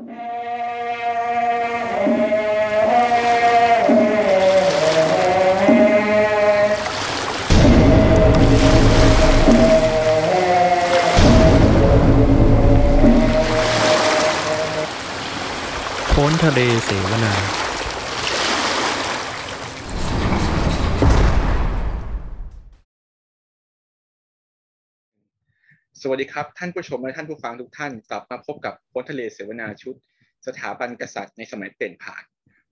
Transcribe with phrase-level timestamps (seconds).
[0.00, 0.08] พ้
[16.30, 17.59] นทะเลเสวนา
[26.04, 29.94] สวัสดีครับ ท่านผู้ชมและท่านผู้ฟังทุกท่านกลับมาพบกับพ้นทะเลเสวนาชุด
[30.46, 32.22] สถาบันกษัตริย์ในสมัยเปลี่ยนผ่าน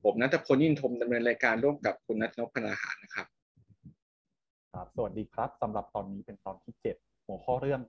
[0.05, 3.27] ผมนัทพลยินทมดำเนินรายการร่วมกับคุณนัทนพพนาหารนะครับ
[4.73, 7.81] ครับ สวัสดีครับสำหรับตอนนี้เป็นตอนที่ 7 หัวข้อเรื่อง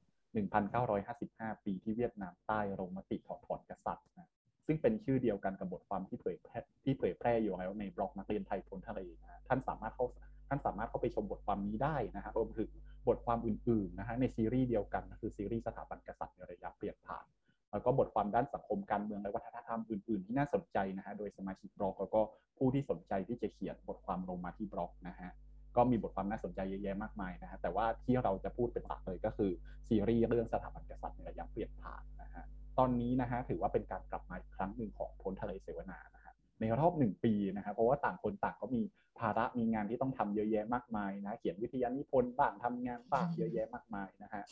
[0.77, 4.29] 1955 ปีที่เวียดนามใต้ลงมติถอดถอนกษัตริย์นะ
[4.65, 10.05] ซึ่งเป็นชื่อเดียวกันกับบทความที่เผยแพร่ที่เผยแพร่อยู่แล้วในบล็อกนักเรียนไทยพ้นทะเลนะท่านสามารถเข้า
[10.47, 12.69] ท่านสามารถเข้าไปชมบทความนี้ได้นะฮะรวมถึง
[13.09, 17.25] บทความอื่นๆนะฮะในซีรีส์เดียวกันคือซีรีส์สถาบันกษัตริย์ในระยะเปลี่ยนผ่าน
[17.71, 22.21] แล้วก็บทความด้านสังคมการเมืองและวัฒนธรรมอื่นๆ ที่น่าสนใจนะฮะโดยสมาชิกบล็อกแล้วก็
[22.57, 25.31] ผู้ที่สนใจที่จะเขียนบทความลงมาที่บล็อกนะฮะ
[25.75, 29.51] ก็มีบทความน่าสนใจเยอะแยะมากมายนะฮะแต่ว่าที่เราจะพูดเป็นหลักเลยก็คือ
[29.87, 32.43] ซีรีส์เรื่องสถาบันกษัตริย์ในระยะเปลี่ยนผ่านนะฮะ
[32.77, 36.18] ตอนนี้นะฮะถือว่าเป็นการกลับมาอีกครั้งหนึ่งของพ้นทะเลเสวนานะ
[36.59, 38.81] ในรอบหนึ่งปีนะฮะเพราะว่าต่างคนต่างก็มี
[39.19, 44.43] ภาระมีงานที่ต้องทำเยอะแยะมากมายนะเขียนวิทยานิพนธ์บ้างทำงานบ้างเยอะแยะมากมายนะฮะ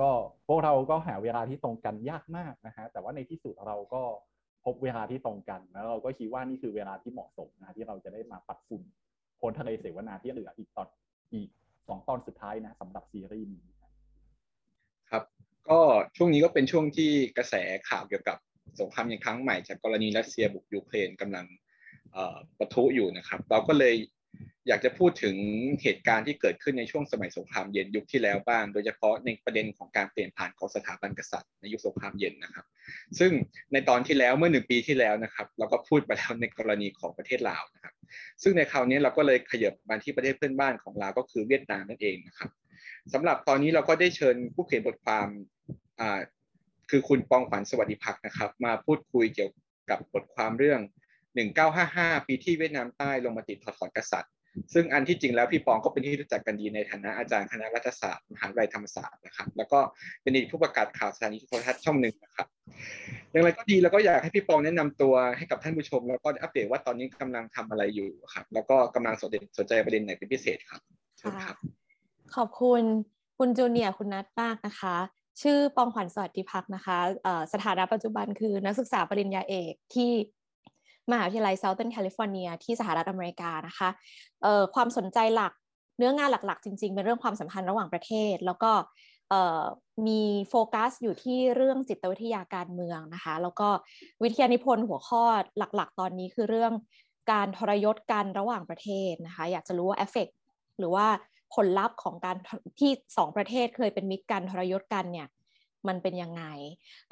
[0.00, 0.10] ก็
[0.48, 4.02] พวกเราก็หาเวลาที่ตรงกันยากมากนะฮะแต่ว่าในที่สุดเราก็
[4.64, 8.82] พบเวลาที่ตรงกัน แล้วเราก็คิดว่านี่คือเวลาที่เหมาะสมนะที่เราจะได้มาปัดฝุ่น
[9.40, 10.88] พ้นทะเลเสวนาที่เหลืออีกตอน
[11.32, 11.48] อีก
[11.88, 13.64] สองตอนสุดท้ายนะสำหรับซีรีส์นี้
[15.10, 15.24] ครับ
[15.68, 15.80] ก็
[16.16, 17.54] ช่วงนี้ก็เป็นช่วงที่กระแส
[17.88, 18.38] ข่าวเกี่ยวกับ
[18.80, 21.46] สงครามยังครั้งใหม่จากกรณีรัสเซียบุกยูเครนกำลัง
[22.58, 23.94] ปะทุอยู่นะครับ เราก็เลย
[24.68, 25.36] อยากจะพูดถึง
[25.82, 32.66] เหตุการณ์ที่เกิดขึ้นในช่วงสมัยสงครามเย็นยุคที่แล้วบ้าง โดยเฉพาะในประเด็นของการเปลี่ยนผ่านของสถาบันกษัตริย์ในยุคสงครามเย็นนะครับ
[33.18, 33.32] ซึ่ง
[33.72, 37.94] ในตอนที่แล้วเมื่อหนึ่งปีที่แล้วนะครับ เราก็พูดไปแล้วในกรณีของประเทศลาวนะครับ
[38.42, 42.50] ซึ่งในคราวนี้เราก็เลยขยับมาที่ประเทศเพื่อนบ้านของลาวก็คือเวียดนามนั่นเองนะครับ
[43.12, 45.28] สำหรับตอนนี้เราก็ได้เชิญผู้เขียนบทความ
[46.00, 46.20] อ่า
[46.90, 49.50] คือคุณปองขวัญสวัสดิพักนะครับ มาพูดคุยเกี่ยว
[49.90, 50.80] กับบทความเรื่อง
[51.52, 54.32] 1955 ปีที่เวียดนามใต้ลงมาติดถอดถอนกษัตริย์
[54.74, 59.78] ซึ่งอันที่จริงแล้วพี่ปองก็เป็นที่รู้จักกันดีในฐานะอาจารย์คณะรัฐศาสตร์มหาวิทยาลัยธรรมศาสตร์นะครับ แล้วก็
[60.22, 62.46] เป็นอดีตผู้ประกาศข่าวสถานีโทรทัศน์ช่องหนึ่งนะครับ
[63.30, 70.80] อย่างไรก็ดีแล้วก็อยากให้พี่ปองแนะนำตัวให้กับท่านผู้ชม แล้วก็อัปเดตว่าตอนนี้กำลังทำอะไรอยู่ครับ แล้วก็กำลังสนใจสนใจประเด็นไหนเป็นพิเศษครับ
[71.18, 71.56] เชิญครับ
[72.36, 72.82] ขอบคุณ
[73.38, 74.96] คุณจูเนียร์คุณนัทมากนะคะ
[75.42, 76.98] ชื่อปองขวัญสวัสดิพักนะคะ
[77.52, 80.10] สถานะปัจจุบันคือนักศึกษาปริญญาเอกที่
[81.10, 83.88] มหาวิทยาลัย Southern California ที่สหรัฐอเมริกานะคะ
[84.74, 85.52] ความสนใจหลัก
[85.98, 88.72] เนื้องานหลักๆ จริง ๆ เป็นเรื่องความสัมพันธ์ระหว่างประเทศ แล้วก็
[90.06, 93.68] มีโฟกัสอยู่ที่เรื่องจิตวิทยาการเมืองนะคะ แล้วก็
[94.22, 95.22] วิทยานิพนธ์หัวข้อ
[95.58, 96.72] หลักๆ ตอนนี้คือเรื่อง
[97.32, 100.28] การทรยศกันระหว่างประเทศนะคะ อยากจะรู้ว่าเอฟเฟก
[100.78, 101.06] หรือว่า
[101.54, 102.36] ผลลัพธ์ของการ
[102.80, 105.28] ที่สองประเทศเคยเป็นมิตรกันทรยศกันเนี่ย
[105.88, 106.42] มันเป็นยังไง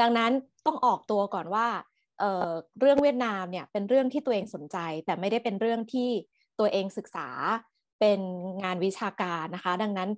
[0.01, 0.31] ดังนั้น
[0.67, 1.67] ต้องออกตัวก่อนว่า
[2.21, 6.09] เเรื่องเวียดนามเนี่ยเป็นเรื่องที่ตัวเองสนใจ แต่ไม่ได้เป็นเรื่องที่
[6.59, 7.29] ตัวเองศึกษา
[8.01, 8.21] เป็น
[8.65, 10.11] งานวิชาการนะคะ ดังนั้น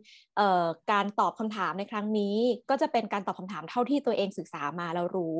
[0.92, 2.36] การตอบคำถามในครั้งนี้
[2.70, 5.36] ก็จะเป็นการตอบคำถามเท่าที่ตัวเองศึกษามาแล้วรู้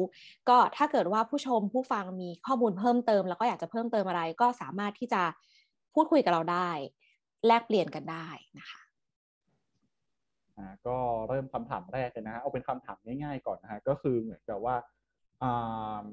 [0.48, 5.22] ก็ถ้าเกิดว่าผู้ชมผู้ฟังมีข้อมูลเพิ่มเติม แล้วก็อยากจะเพิ่มเติมอะไรก็สามารถที่จะ
[5.94, 6.70] พูดคุยกับเราได้
[7.46, 8.28] แลกเปลี่ยนกันได้
[8.58, 8.80] นะคะ
[10.58, 10.96] อ่าก็
[11.28, 14.76] เริ่มคำถามแรกเลยนะฮะเอาเป็นคำถามง่ายๆก่อนนะฮะก็คือเหมือนกับว่า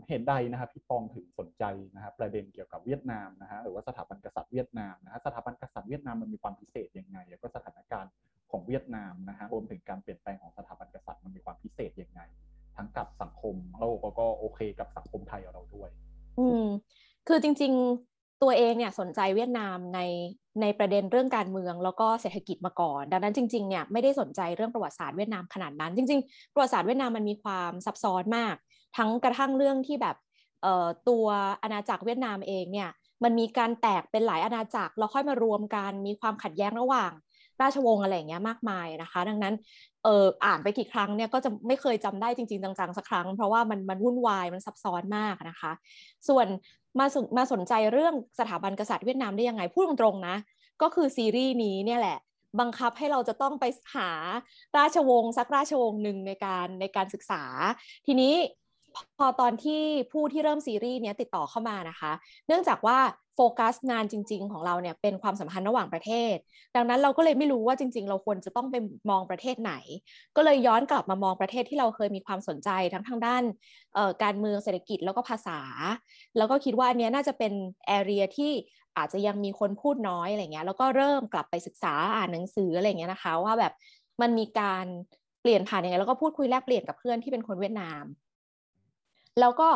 [0.10, 1.64] เห็นใดนะครับพี่ปองถึงสนใจ
[1.96, 8.12] นะครับประเด็นเกี่ยวกับเวียดนามนะฮะหรือว่าสถาบันกษัตริย์เวียดนามนะฮะสถาบันกษัตริย์เวียดนามมันมีความพิเศษยังไง แล้วก็สถานการณ์
[8.52, 12.22] ของเวียดนามนะฮะรวมถึงการเปลี่ยนแปลงของสถาบันกษัตริย์มันมีความพิเศษยังไง
[12.76, 15.90] ทั้งกับสังคมโลกแล้วก็โอเคกับสังคมไทยเราด้วย
[16.40, 16.66] อืม
[17.28, 18.11] คือจริงๆ
[18.42, 20.00] ตัวเองเนี่ยสนใจเวียดนามใน
[20.62, 28.56] ในประเด็นเรื่องการเมืองแล้วก็เศรษฐกิจมาก่อน ดังนั้นจริงๆเนี่ยไม่ได้สนใจเรื่องประวัติศาสตร์เวียดนามขนาดนั้น จริง ๆ ประวัติศาสตร์เวียดนามมันมีความซับซ้อนมาก
[28.98, 30.16] ทั้งกระทั่งเรื่องที่แบบ
[31.10, 31.26] ตัว
[31.64, 32.90] อาณาจักรเวียดนามเองเนี่ย
[33.24, 37.12] มันมีการแตกเป็นหลายอาณาจักรแล้วค่อยมารวมกันมีความขัดแย้งระหว่าง
[37.62, 39.54] ราชวงศ์อะไรอย่างเงี้ยมากมายนะคะ ดังนั้น
[40.04, 45.72] เอออ่านไปกี่ครั้งเนี่ยก็จะไม่เคยจำได้จริงๆจังๆสักครั้ง เพราะว่ามันมันวุ่นวายมันซับซ้อนมากนะคะ
[46.28, 46.48] ส่วน
[47.00, 50.36] มาสมาสนใจเรื่องสถาบันกษัตริย์เวียดนามได้ยังไง พูดตรงๆนะ
[50.82, 52.18] ก็คือซีรีส์นี้เนี่ยแหละ
[52.60, 53.66] บังคับให้เราจะต้องไป
[53.96, 54.10] หา
[54.78, 57.44] ราชวงศ์สักราชวงศ์หนึ่งในการในการศึกษา
[58.06, 58.34] ทีนี้
[59.18, 62.12] พอตอนที่ผู้ที่เริ่มซีรีส์เนี้ยติดต่อเข้ามานะคะ
[62.48, 62.98] เนื่องจากว่า
[63.36, 66.36] โฟกัสงานจริง ๆ ของเราเนี่ยเป็นความสัมพันธ์ระหว่างประเทศ
[66.76, 68.76] ดังนั้นเราก็เลยไม่รู้ว่าจริง ๆ เราควรจะต้องไป
[69.10, 69.74] มองประเทศไหน
[70.36, 73.44] ก็เลยย้อนกลับมามองประเทศที่เราเคยมีความสนใจทั้งทางด้าน
[74.24, 75.60] การเมืองเศรษฐกิจแล้วก็ภาษา
[76.38, 77.54] แล้วก็คิดว่าอันนี้น่าจะเป็น
[77.88, 78.52] แอเรียที่
[78.98, 83.74] อาจจะยังมีคนพูดน้อยอะไรเงี้ยแล้วก็เริ่มกลับไปศึกษาอ่านหนังสืออะไรเงี้ยนะคะว่าแบบ
[84.22, 84.86] มันมีการ
[85.42, 88.04] เปลี่ยนผ่านยังไงแล้วก็พูดคุยแลกเปลี่ยนกับเพื่อนที่เป็นคนเวียดนาม
[89.42, 89.70] แล้วก็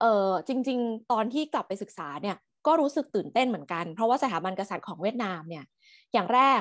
[0.00, 5.64] เออจริง ๆ ตอนที่กลับไปศึกษาเนี่ยก็รู้สึกตื่นเต้นเหมือนกัน เพราะว่าสถาบันกษัตริย์ของเวียดนามเนี่ย
[6.12, 6.60] อย่างแรก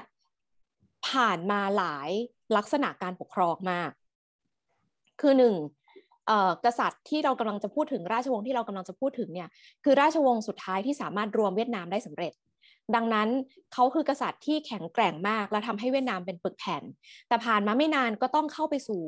[1.08, 2.10] ผ่านมาหลาย
[2.58, 3.92] ลักษณะการปกครองมาก
[5.22, 5.56] คือหนึ่ง
[6.66, 9.50] กษัตริย์ที่เรากำลังจะพูดถึงราชวงศ์ที่เรากำลังจะพูดถึงเนี่ย
[9.84, 12.34] คือราชวงศ์สุดท้ายที่สามารถรวมเวียดนามได้สำเร็จ
[12.95, 13.30] ดังนั้น
[13.74, 16.83] เขาคือกษัตริย์ที่แข็งแกร่งมาก และทำให้เวียดนามเป็นปึกแผ่น
[17.27, 19.01] แต่ผ่านมาไม่นานก็ต้องเข้าไปสู่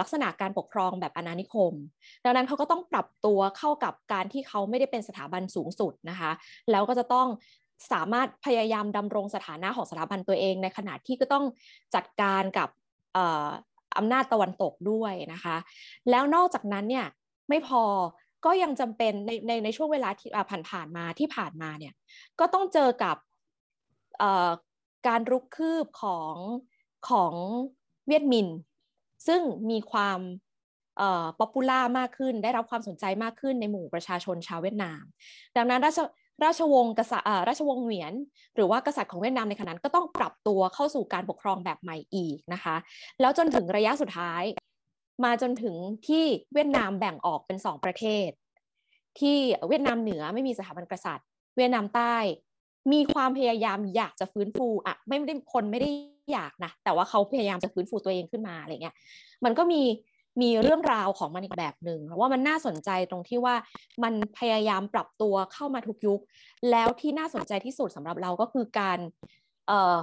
[0.00, 1.72] ลักษณะการปกครองแบบอาณานิคม
[2.24, 6.30] ดังนั้นเขาก็ต้องปรับตัวเข้ากับการที่เขาไม่ได้เป็นสถาบันสูงสุดนะคะ
[6.70, 7.26] แล้วก็จะต้อง
[7.92, 11.44] สามารถพยายามดำรงสถานะของสถาบันตัวเอง ในขณะที่ก็ต้อง
[11.94, 12.68] จัดการกับ
[13.96, 15.56] อำนาจตะวันตกด้วยนะคะ
[16.10, 17.06] แล้วนอกจากนั้นเนี่ย
[17.48, 17.82] ไม่พอ
[18.44, 21.94] ก็ยังจำเป็นในในในช่วงเวลาที่ผ่านผ่านมาที่ผ่านมาเนี่ย
[22.40, 23.16] ก็ต้องเจอกับ
[25.06, 26.34] การรุกคืบของ
[27.10, 27.34] ของ
[28.08, 28.46] เวียดมิน
[29.26, 29.40] ซึ่ง
[29.70, 30.20] มีความ
[31.38, 35.02] popular มากขึ้น ได้รับความสนใจมากขึ้นในหมู่ประชาชนชาวเวียดนาม
[35.56, 35.98] ดังนั้นราช
[36.44, 38.12] ราชวงศ์กษัตริย์ราชวงศ์เหวียน
[38.54, 42.76] หรือว่ากษัตริย์ของเวียดนามในขณะนั้นก็ต้องปรับตัวเข้าสู่การปกครองแบบใหม่อีกนะคะ
[43.20, 44.42] แล้วจนถึงระยะสุดท้าย
[45.24, 45.74] มาจนถึง
[46.06, 48.28] ที่เวียดนามแบ่งออกเป็นสองประเทศ
[49.20, 49.36] ที่
[49.68, 51.26] เวียดนามเหนือไม่มีสถาบันกษัตริย์
[51.56, 52.16] เวียดนามใต้
[52.92, 55.90] มีความพยายามอยากจะฟื้นฟูอะไม่ได้คนไม่ได้
[56.32, 58.94] อยากนะแต่ว่าเขาพยายามจะฟื้นฟูตัวเองขึ้นมาอะไรเงี้ย
[59.44, 59.82] มันก็มี
[60.40, 63.54] มีเรื่องราวของมันอีกแบบหนึ่งว่ามันน่าสนใจตรงที่ว่า
[64.02, 66.20] มันพยายามปรับตัวเข้ามาทุกยุค
[66.70, 68.98] แล้วที่น่าสนใจที่สุดสำหรับเราก็คือการ
[69.66, 69.96] เอ่อ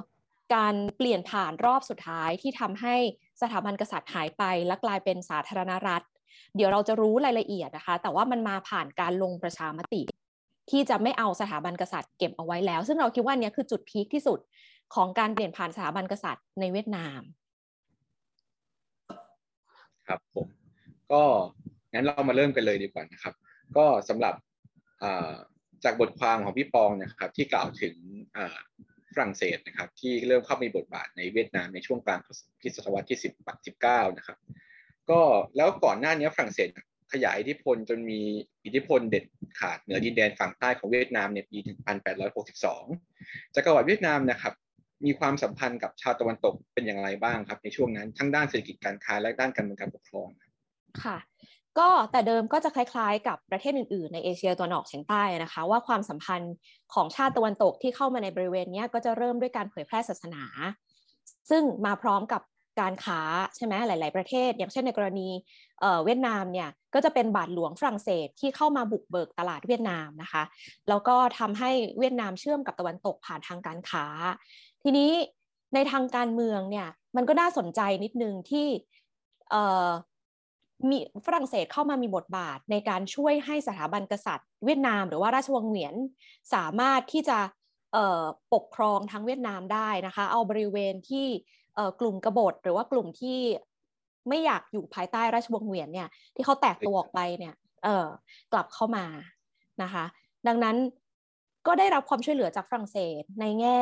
[0.53, 2.95] การเปลี่ยนผ่านรอบสุดท้ายที่ทำให้
[3.41, 6.03] สถาบันกษัตริย์หายไป และกลายเป็นสาธารณรัฐ
[6.55, 10.01] เดี๋ยวเราจะรู้รายละเอียดนะคะ แต่ว่ามันมาผ่านการลงประชามติ
[10.71, 14.39] ที่จะไม่เอาสถาบันกษัตริย์เก็บเอาไว้แล้ว ซึ่งเราคิดว่านี้คือจุดพีคที่สุด
[14.95, 17.21] ของการเปลี่ยนผ่านสถาบันกษัตริย์ในเวียดนาม
[20.07, 20.47] ครับผม
[21.11, 21.23] ก็
[21.93, 23.33] งั้นเรามาเริ่มกันเลยดีกว่านะครับ
[23.77, 24.35] ก็สำหรับ
[25.83, 27.95] จากบทความของพี่ปองนะครับ ที่กล่าวถึง
[29.15, 32.19] ฝรั่งเศสนะครับที่เริ่มเข้ามีบทบาทในเวียดนามในช่วงกลาง
[32.75, 34.37] ศตวรรษที่10 19นะครับ
[35.09, 35.21] ก็
[35.55, 36.69] แล้วก่อนหน้านี้ฝรั่งเศส
[37.13, 38.21] ขยายอิทธิพลจนมี
[38.65, 39.25] อิทธิพลเด็ด
[39.59, 41.57] ขาดเหนือดินแดนฝั่งใต้ของเวียดนามในปี
[42.37, 44.53] 1862จักรวรรดิเวียดนามนะครับ
[45.05, 50.29] มีความสัมพันธ์กับชาวตะวันตกเป็นอย่างไรบ้างครับ ในช่วงนั้นทั้งด้านเศรษฐกิจการค้าและด้านการเมืองการปกครอง
[51.03, 51.17] ค่ะ
[51.79, 56.53] ก็แต่เดิมก็จะคล้ายๆ กับประเทศอื่นๆ ในเอเชียตะวันออกเฉียงใต้นะคะ ว่าความสัมพันธ์
[56.93, 60.43] ของชาติตะวันตกที่เข้ามาในบริเวณนี้ก็จะเริ่มด้วยการเผยแพร่ศาสนา
[61.49, 62.41] ซึ่งมาพร้อมกับ
[62.81, 63.19] การค้า
[63.55, 65.29] ใช่ไหมหลาย ๆ ประเทศ อย่างเช่นในกรณี
[66.03, 70.43] เวียดนามเนี่ยก็จะเป็นบาทหลวงฝรั่งเศสที่เข้ามาบุกเบิกตลาดเวียดนามนะคะ
[70.89, 74.05] แล้วก็ทำให้เวียดนามเชื่อมกับตะวันตกผ่านทางการค้า
[74.83, 75.11] ทีนี้
[75.73, 78.67] ในทางการเมืองเนี่ยมันก็น่าสนใจนิดนึงที่
[80.89, 85.95] มีฝรั่งเศสเข้ามามีบทบาทในการช่วยให้สถาบันกษัตริย์ เวียดนาม หรือว่าราชวงศ์เหวียน
[86.53, 87.37] สามารถที่จะ
[88.53, 91.27] ปกครองทั้งเวียดนามได้นะคะ เอาบริเวณที่
[91.99, 93.39] กลุ่มกบฏหรือว่ากลุ่มที่
[94.29, 97.53] ไม่อยากอยู่ภายใต้ราชวงศ์เหวียนเนี่ยที่เขาแตกตัวออกไปเนี่ย
[98.51, 99.05] กลับเข้ามา
[99.83, 100.05] นะคะ
[100.47, 100.75] ดังนั้น
[101.67, 103.81] ก็ได้รับความช่วยเหลือจากฝรั่งเศสในแง่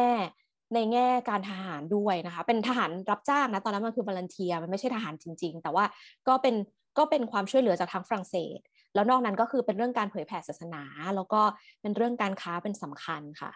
[0.74, 5.86] ในแง่การทหารด้วยนะคะ เป็นทหารรับจ้างนะตอนนั้นมันคือบาลันเทียมันไม่ใช่ทหารจริง ๆ แต่ว่า
[6.28, 6.56] ก็เป็น
[6.98, 8.60] ก็เป็นความช่วยเหลือจากทางฝรั่งเศส
[8.96, 10.84] แล้วนอกนั้นก็คือเป็นเรื่องการเผยแผ่ศาสนา
[11.16, 11.42] แล้วก็
[11.82, 13.52] เป็นเรื่องการค้าเป็นสำคัญค่ะ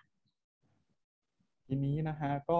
[1.67, 2.59] ทีนี้นะฮะก็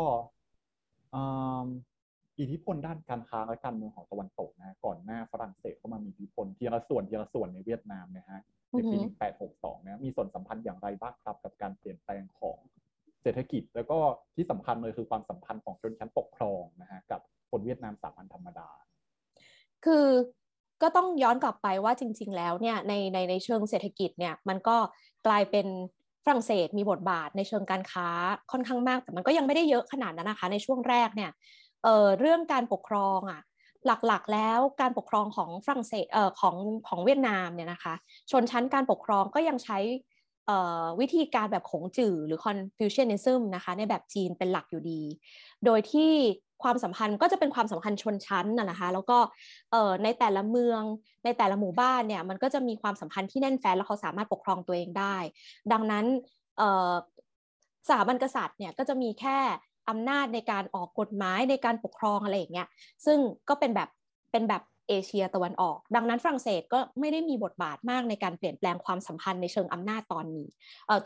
[2.39, 8.39] อิทธิพลด้านการค้าและการเมืองของตะวันตกนะก่อนหน้าฝรั่งเศสเข้ามามีอิทธิพลทีละส่วนทีละส่วนในเวียดนามนะฮะ
[8.71, 8.97] ในปี
[9.41, 12.57] 1862 นะมีส่วนสัมพันธ์อย่างไรบ้างครับ กับการเปลี่ยนแปลงของ
[13.21, 13.97] เศรษฐกิจ แล้วก็
[14.35, 18.69] ที่สำคัญเลยคือความสัมพันธ์ของชนชั้นปกครองนะฮะกับคนเวียดนามสามัญธรรมดา
[19.85, 20.07] คือ
[20.81, 24.77] ก็ต้องย้อนกลับไปว่าจริง ๆ แล้วเนี่ยในในในเชิงเศรษฐกิจเนี่ยมันก็
[25.27, 25.67] กลายเป็น
[26.23, 28.07] ฝรั่งเศสมีบทบาทในเชิงการค้า
[28.51, 31.31] ค่อนข้างมาก แต่มันก็ยังไม่ได้เยอะขนาดนั้นนะคะ ในช่วงแรกเนี่ย
[31.83, 33.41] เอ่อเรื่องการปกครองอะ
[34.07, 36.55] หลักๆ แล้วการปกครองของฝรั่งเศสเอ่อของ
[36.87, 37.93] ของเวียดนามเนี่ยนะคะ
[38.31, 39.77] ชนชั้นการปกครองก็ยังใช้
[40.99, 45.01] วิธีการแบบขงจื่อหรือ Confucianism นะคะในแบบจีนเป็นหลักอยู่ดี
[45.65, 46.11] โดยที่
[46.63, 49.17] ความสัมพันธ์ก็จะเป็นความสัมพันธ์ชนชั้นนะคะ แล้วก็
[50.03, 50.81] ในแต่ละเมือง
[51.23, 55.15] ในแต่ละหมู่บ้านเนี่ยมันก็จะมีความสัมพันธ์ที่แน่นแฟ้นแล้วเขาสามารถปกครองตัวเองได้
[55.71, 56.05] ดังนั้น
[57.87, 59.37] สถาบันกษัตริย์เนี่ยก็จะมีแค่
[59.89, 62.67] อำนาจในการออกกฎหมายในการปกครองอะไรอย่างเงี้ย
[63.05, 63.17] ซึ่ง
[63.49, 63.89] ก็เป็นแบบ
[64.31, 70.47] เป็นแบบ เอเชียตะวันออก ดังนั้นฝรั่งเศสก็ไม่ได้มีบทบาทมากในการเปลี่ยนแปลงความสัมพันธ์ในเชิงอำนาจตอนนี้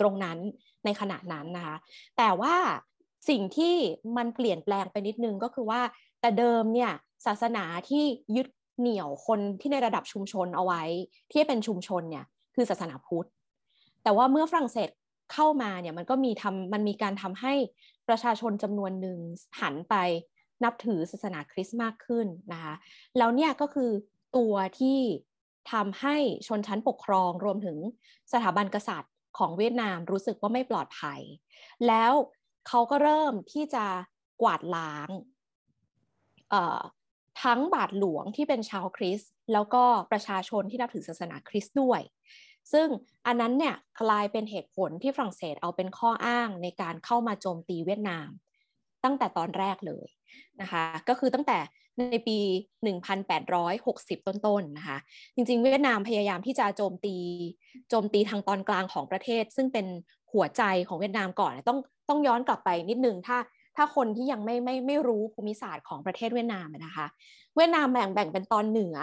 [0.02, 0.38] ตรงนั้น
[0.86, 1.78] ในขณะนั้นนะคะ
[2.18, 2.56] แต่ว่า
[3.30, 3.76] สิ่งที่
[4.18, 5.82] มันเปลี่ยนแปลงไปนิดนึงก็คือว่า
[6.22, 6.92] แต่เดิมเนี่ย
[7.26, 8.04] ศาสนาที่
[8.36, 8.48] ยึด
[8.80, 10.82] เหนี่ยวคนที่ในระดับชุมชนเอาไว้
[11.32, 13.28] ที่เป็นชุมชนเนี่ยคือศาสนาพุทธ
[14.04, 14.90] แต่ว่าเมื่อฝรั่งเศส
[15.34, 17.54] เข้ามาเนี่ยมันก็มีทำมันมีการทำให้
[18.08, 19.18] ประชาชนจำนวนหนึ่ง
[19.62, 19.96] หันไป
[20.63, 22.74] นับถือศาสนาคริสต์มากขึ้นนะคะ
[23.18, 23.91] แล้วเนี่ยก็คือ
[24.38, 25.00] ตัวที่
[25.72, 26.15] ทำให้
[26.48, 27.77] ชนชั้นปกครองรวมถึง
[28.34, 31.22] สถาบันกษัตริย์ของเวียดนามรู้สึกว่าไม่ปลอดภัย
[31.88, 32.13] แล้ว
[32.68, 33.86] เขาก็เริ่มที่จะ
[34.41, 35.10] กวาดล้าง
[37.44, 42.01] ทั้งบาทหลวงที่เป็นชาวคริสต์แล้วก็ประชาชนที่นับถือศาสนาคริสต์ด้วย
[42.74, 42.88] ซึ่ง
[43.25, 48.30] อันนั้นเนี่ยกลายเป็นเหตุผลที่ฝรั่งเศสเอาเป็นข้ออ้างในการเข้ามาโจมตีเวียดนาม
[49.03, 50.08] ตั้งแต่ตอนแรกเลย
[50.62, 51.58] นะคะก็คือตั้งแต่
[52.00, 52.38] ในปี
[53.38, 54.98] 1860 ต้นๆนนะคะ
[55.36, 57.16] จริงๆ เวียดนามพยายามที่จะโจมตี
[57.90, 59.86] โจมตีทางตอนกลางของประเทศ ซึ่งเป็น
[60.34, 63.38] หัวใจของเวียดนามก่อนต้องต้องย้อนกลับไปนิดนึงถ้า
[63.76, 67.06] ถ้าคนที่ยังไม่ไม่ไม่รู้ภูมิศาสตร์ของประเทศเวียดนามนะคะ
[67.56, 68.98] เวียดนามแบ่งแบ่งเป็นตอนเหนือ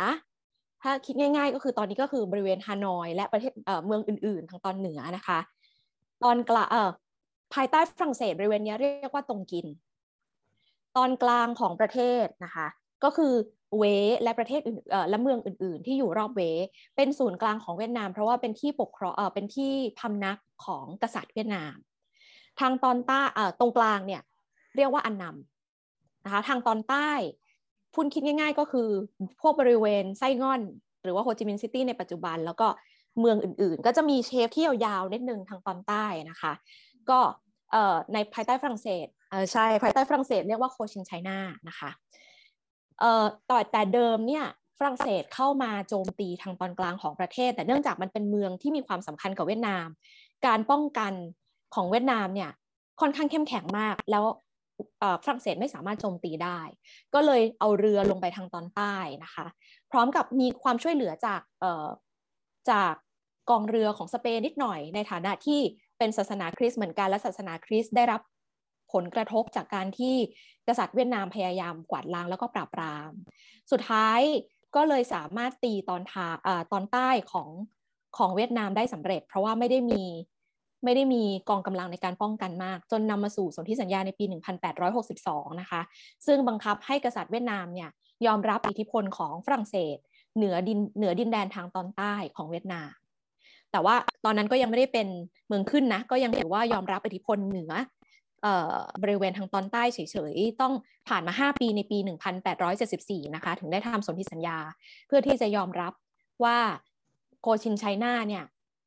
[0.83, 3.53] ถ้าคิดง่ายๆ ก็คือตอนนี้ก็คือบริเวณฮานอยและประเทศ
[3.87, 5.39] เมืองอื่นๆ ทางตอนเหนือนะคะ
[6.25, 6.69] ตอนกลาง
[7.55, 9.67] ภายใต้ฝรั่งเศสบริเวณนี้เรียกว่าตรงกิน
[10.99, 12.67] ตอนกลางของประเทศนะคะ
[13.05, 13.35] ก็คือ
[13.79, 13.85] เว
[14.23, 16.41] และประเทศอื่นและเมืองอื่น ๆ ที่อยู่รอบเว
[16.97, 21.75] เป็นศูนย์กลางของเวียดนาม เพราะว่าเป็นที่ปกครองเป็นที่พำนักของกษัตริย์เวียดนาม
[22.61, 23.23] ทางตอนใต้
[23.61, 24.23] ตรงกลางเนี่ย
[24.77, 27.11] เรียกว่าอันนัมนะคะทางตอนใต้
[27.95, 28.89] พูดคิดง่าย ๆ ก็คือ
[29.41, 30.61] พวกบริเวณไซ่ง่อน
[31.03, 32.69] หรือว่าโฮจิมินห์ซิตี้ในปัจจุบัน แล้วก็
[33.21, 36.53] เมืองอื่นๆ ก็จะมี shape ที่ยาวๆนิดนึงทางตอนใต้นะคะ
[37.11, 37.19] ก็
[38.13, 39.07] ในภายใต้ฝรั่งเศส
[39.53, 41.91] ใช่ภายใต้ฝรั่งเศสเรียกว่าโคชินไชน่านะคะ
[43.01, 44.45] เอ่อต่อแต่เดิมเนี่ย
[44.79, 49.87] ฝรั่งเศสเข้ามาโจมตีทางตอนกลางของประเทศ แต่เนื่องจากมันเป็นเมืองที่มีความสำคัญกับเวียดนาม
[50.47, 51.13] การป้องกัน
[51.75, 52.51] ของเวียดนามเนี่ย
[53.01, 54.25] ค่อนข้างเข้มแข็งมาก แล้ว
[55.25, 56.61] ฝรั่งเศสไม่สามารถโจมตีได้
[57.15, 59.47] ก็เลยเอาเรือลงไปทางตอนใต้นะคะ
[59.91, 61.43] พร้อมกับมีความช่วยเหลือจาก
[62.71, 62.95] จาก
[63.51, 65.61] กองเรือของสเปนนิดหน่อย ในฐานะที่
[65.99, 68.21] เป็นศาสนาคริสต์เหมือนกันและศาสนาคริสต์ได้รับ
[68.93, 70.15] ผลกระทบจากการที่
[70.69, 73.11] กษัตริย์เวียดนามพยายามกวาดล้างแล้วก็ปราบปราม
[73.71, 74.21] สุดท้าย
[74.77, 76.27] ก็เลยสามารถตีตอนทา
[76.73, 77.49] ตอนใต้ของ
[78.17, 80.05] ของเวียดนามได้สำเร็จ เพราะว่าไม่ได้มี
[80.85, 84.25] ไม่ได้มีกองกำลังในการป้องกันมาก จนนำมาสู่สนธิสัญญาในปี
[84.93, 85.81] 1862 นะคะ
[86.27, 87.91] ซึ่งบังคับให้กษัตริย์เวียดนามเนี่ย
[88.27, 89.97] ยอมรับอิทธิพลของฝรั่งเศส
[90.37, 92.91] เหนือดินเหนือดินแดนทางตอนใต้ของเวียดนาม
[93.73, 95.09] แต่ว่าตอนนั้นก็ยังไม่ได้เป็น
[95.49, 97.73] เมืองขึ้นนะ ก็ยังถือว่ายอมรับอิทธิพลเหนือ
[99.03, 99.99] บริเวณทางตอนใต้เฉ
[100.33, 100.73] ยๆ ต้อง
[101.09, 101.99] ผ่านมา 5 ปีในปี
[102.67, 104.59] 1874 นะคะ ถึงได้ทำสนธิสัญญา
[105.07, 105.93] เพื่อที่จะยอมรับ
[106.45, 106.59] ว่า
[107.41, 108.45] โคชินไชน่าเนี่ย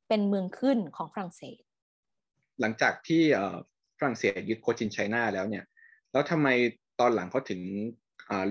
[0.07, 1.61] เป็นเมืองขึ้นของฝรั่งเศส
[2.61, 3.21] หลังจากที่
[3.97, 5.63] ฝรั่งเศสยึดโคชินไชน่าแล้วเนี่ย
[6.11, 6.47] แล้วทำไม
[6.99, 7.61] ตอนหลังเขาถึง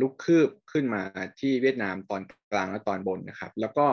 [0.00, 1.02] ลุกคืบขึ้นมา
[1.40, 3.86] ที่เวียดนามตอนกลางและตอนบนนะครับ แล้วก็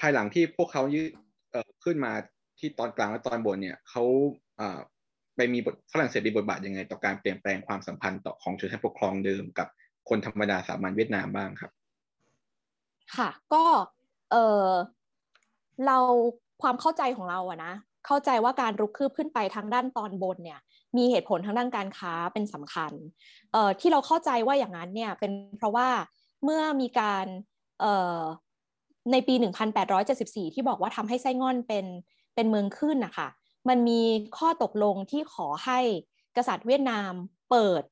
[0.00, 1.06] ภายหลังที่พวกเขายึด
[1.84, 2.12] ขึ้นมา
[2.58, 4.04] ที่ตอนกลางและตอนบนเนี่ยเขา
[5.36, 9.68] ไปมีบทฝรั่งเศสมีบทบาทยังไง ต่อการเปลี่ยนแปลงความสัมพันธ์ต่อของชนชั้นปกครองเดิมกับ
[10.08, 11.70] คนธรรมดาสามัญเวียดนามบ้างครับ
[13.16, 13.64] ค่ะ ก็
[14.30, 14.36] เอ
[14.68, 14.70] อ
[15.86, 15.98] เรา
[16.62, 17.74] ความเข้าใจของเราอะนะ
[18.06, 20.60] เข้าใจว่าการรุกคืบขึ้นไปทางด้านตอนบนเนี่ย
[20.96, 22.92] มีเหตุผลทางด้านการค้าเป็นสำคัญ
[23.52, 25.88] เอ่อที่เราเข้าใจว่าอย่างนั้นเนี่ยเป็นเพราะว่า
[26.44, 27.26] เมื่อมีการ
[27.80, 28.20] เอ่อ
[29.12, 31.86] ในปี 1874 ที่บอกว่าทำให้ไส้ง่อนเป็น
[32.34, 33.28] เป็นเมืองขึ้นนะคะ
[33.68, 34.02] มันมี
[34.38, 35.80] ข้อตกลงที่ขอให้
[36.36, 37.12] กษัตริย์เวียดนาม
[37.50, 37.82] เปิด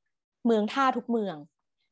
[0.47, 1.37] เมืองท่าทุกเมือง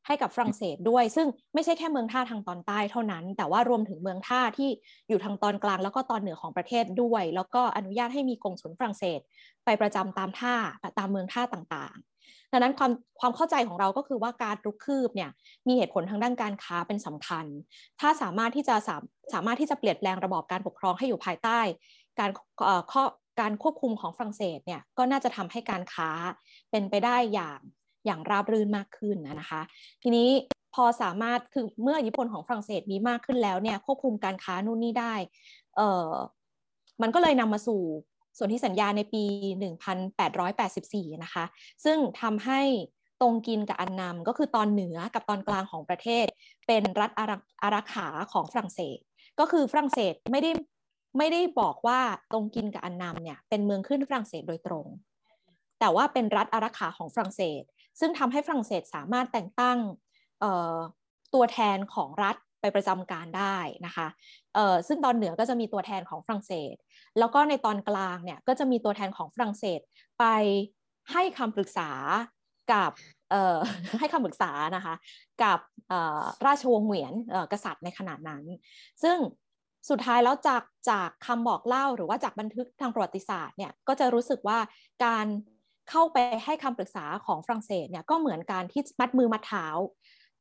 [0.07, 4.69] ให้กับฝรั่งเศสด้วย ซึ่งไม่ใช่แค่เมืองท่าทางตอนใต้เท่านั้น แต่ว่ารวมถึงเมืองท่าที่
[5.09, 9.19] อยู่ทางตอนกลางแล้วก็ตอนเหนือของประเทศด้วย แล้วก็อนุญาตให้มีกงสุลฝรั่งเศส
[9.65, 10.55] ไปประจำตามท่า
[10.97, 15.29] ตามเมืองท่าต่างๆ ดังนั้นความความเข้าใจของเราก็คือว่าการรุกคืบเนี่ย
[15.67, 17.45] มีเหตุผลทางด้านการค้าเป็นสำคัญ
[17.99, 18.95] ถ้าสามารถที่จะสา
[19.33, 21.59] สามารถที่จะเปลี่ยนแปลงระบอบการปกครองให้อยู่ภายใต้
[22.19, 22.29] การ
[22.91, 23.03] ข้อ
[23.39, 26.09] การควบคุมของฝรั่งเศสเนี่ยก็น่าจะทำให้การค้า
[26.71, 27.59] เป็นไปได้อย่าง
[28.05, 29.61] อย่างราบรื่นมากขึ้นนะคะ
[30.03, 30.29] ทีนี้
[30.75, 35.13] พอสามารถคือเมื่ออิทธิพลของฝรั่งเศสมีมากขึ้นแล้วเนี่ยควบคุมการค้านู่นนี่ได้
[35.75, 36.11] เออ
[37.01, 37.81] มันก็เลยนำมาสู่
[38.37, 39.23] ส่วนที่สัญญาในปี
[40.43, 41.43] 1884 นะคะ
[41.85, 42.61] ซึ่งทำให้
[43.21, 46.25] ตรงกินกับอันนำก็คือตอนเหนือกับตอนกลางของประเทศ
[46.67, 48.97] เป็นรัฐอารักอารักขาของฝรั่งเศส
[49.39, 50.51] ก็คือฝรั่งเศสไม่ได้
[51.17, 51.99] ไม่ได้บอกว่า
[52.31, 54.85] ตรงกินกับอันนำเนี่ยเป็นเมืองขึ้นฝรั่งเศสโดยตรง
[55.79, 57.63] แต่ว่าเป็นรัฐอารักขาของฝรั่งเศส
[57.99, 59.77] ซึ่งทำให้ฝรั่งเศสสามารถแต่งตั้ง
[61.33, 64.07] ตัวแทนของรัฐไปประจำการได้นะคะ
[64.87, 66.75] ซึ่งตอนเหนือก็จะมีตัวแทนของฝรั่งเศส
[67.19, 69.79] แล้วก็ในตอนกลางเนี่ยก็จะมีตัวแทนของฝรั่งเศส
[70.19, 70.25] ไป
[71.11, 71.89] ให้คำปรึกษา
[72.71, 72.91] กับ
[73.99, 74.95] ให้คำปรึกษานะคะ
[75.43, 75.59] กับ
[76.45, 77.13] ราชวงศ์เหวียน
[77.51, 78.43] กษัตริย์ในขณะนั้น
[79.03, 79.17] ซึ่ง
[79.89, 84.59] สุดท้ายแล้วจากจากคำบอกเล่าหรือว่าจากบันทึกทางประวัติศาสตร์เนี่ยก็จะรู้สึกว่า
[85.05, 85.25] การ
[85.89, 89.65] เข้าไปให้คำปรึกษาของฝรั่งเศสเนี่ยก็เหมือนการที่มัดมือมัดเท้า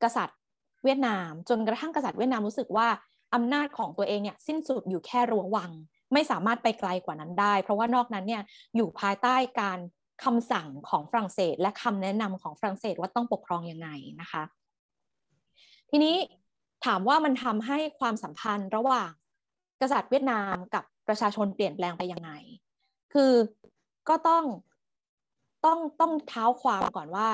[0.02, 0.38] กษัตริย์
[0.84, 2.88] เวียดนาม จนกระทั่งกษัตริย์เวียดนามรู้สึกว่า
[3.34, 5.70] อำนาจของตัวเองเนี่ยสิ้นสุดอยู่แค่รั้ววัง
[6.12, 8.42] ไม่สามารถไปไกลกว่านั้นได้ เพราะว่านอกนั้นเนี่ย
[8.76, 9.78] อยู่ภายใต้การ
[10.24, 13.88] คำสั่งของฝรั่งเศส และคำแนะนำของฝรั่งเศสว่าต้องปกครองยังไง
[14.20, 14.42] นะคะ
[15.90, 16.16] ทีนี้
[16.86, 19.10] ถามว่ามันทำให้ความสัมพันธ์ระหว่าง
[19.82, 22.30] กษัตริย์เวียดนามกับประชาชนเปลี่ยนแปลงไปยังไง
[23.12, 23.32] คือ
[24.08, 24.44] ก็ต้อง
[25.64, 27.28] ต้องต้องเท้าความก่อนว่า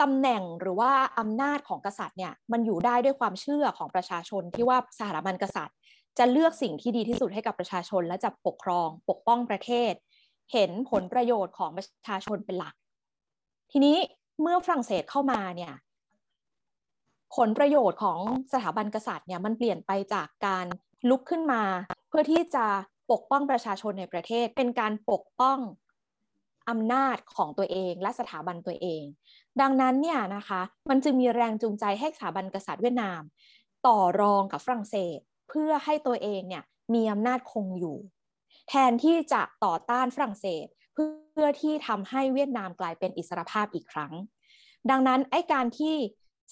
[0.00, 5.76] ตำแหน่งหรือว่าอำนาจของกษัตริย์เนี่ยมันอยู่ได้ด้วยความเชื่อของประชาชนที่ว่าสถาบันกษัตริย์
[6.18, 9.92] จะเลือกสิ่งที่ดีที่สุดให้กับประชาชนและจะปกครอง ปกป้องประเทศ
[10.52, 12.74] เห็นผลประโยชน์ของประชาชนเป็นหลัก
[13.72, 13.96] ทีนี้
[14.40, 15.72] เมื่อฝรั่งเศสเข้ามาเนี่ย
[17.36, 18.18] ผลประโยชน์ของ
[18.52, 20.66] สถาบันกษัตริย์เนี่ยมันเปลี่ยนไปจากการ
[21.08, 21.62] ลุกขึ้นมา
[22.08, 22.66] เพื่อที่จะ
[23.10, 25.58] ปกป้องประชาชนในประเทศ เป็นการปกป้อง
[26.70, 29.02] อำนาจของตัวเองและสถาบันตัวเอง
[29.60, 33.20] ดังนั้นเนี่ยนะคะมันจึงมีแรงจูงใจให้สถาบันกษัตริย์เวียดนาม
[33.86, 35.18] ต่อรองกับฝรั่งเศส
[35.48, 37.96] เพื่อให้ตัวเองเนี่ยมีอำนาจคงอยู่
[38.68, 44.12] แทนที่จะต่อต้านฝรั่งเศส เพื่อที่ทำให้เวียดนามกลายเป็นอิสรภาพอีกครั้ง
[44.90, 45.96] ดังนั้นไอ้การที่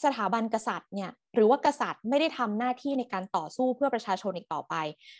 [0.04, 4.74] สถาบันกษัตริย์เนี่ยหรือว่ากษัตริย์ไม่ได้ทำหน้าที่ในการต่อสู้เพื่อประชาชนอีกต่อไป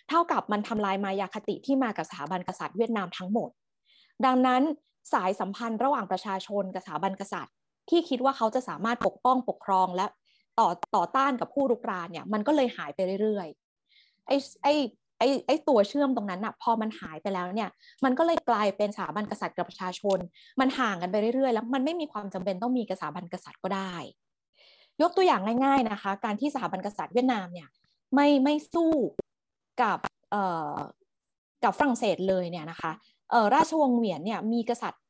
[0.08, 3.50] เท่ากับมันทำลายมายาคติที่มากับสถาบันกษัตริย์เวียดนามทั้งหมด
[4.24, 4.62] ดังนั้น
[5.12, 7.54] สายสัมพันธ์ระหว่างประชาชนกับสถาบันกษัตริย์
[7.90, 10.06] ที่คิดว่าเขาจะสามารถปกป้องปกครองและ
[10.58, 14.74] ต่อต่อต้านกับผู้รุกรานเนี่ยมันก็เลยหายไปเรื่อยๆไอ้ไอ้
[15.18, 17.68] ไอ้ไอ้ตัวเชื่อมตรงนั้นอะพอมันหายไปแล้วเนี่ย
[18.04, 20.18] มันก็เลยกลายเป็นสถาบันกษัตริย์กับประชาชน
[20.60, 23.94] มันห่างกันไปเรื่อยๆ แล้วมันไม่มีความจำเป็นต้องมีสถาบันกษัตริย์ก็ได้
[25.02, 27.68] ยกตัวอย่างง่ายๆนะคะ การที่สถาบันกษัตริย์เวียดนามเนี่ย
[28.14, 28.92] ไม่ไม่สู้
[29.82, 29.98] กับ
[30.30, 30.76] เอ่อ
[31.64, 32.92] กับฝรั่งเศสเลยเนี่ยนะคะ
[33.30, 35.02] เอ่อราชวงศ์เหวียนเนี่ยมีกษัตริย์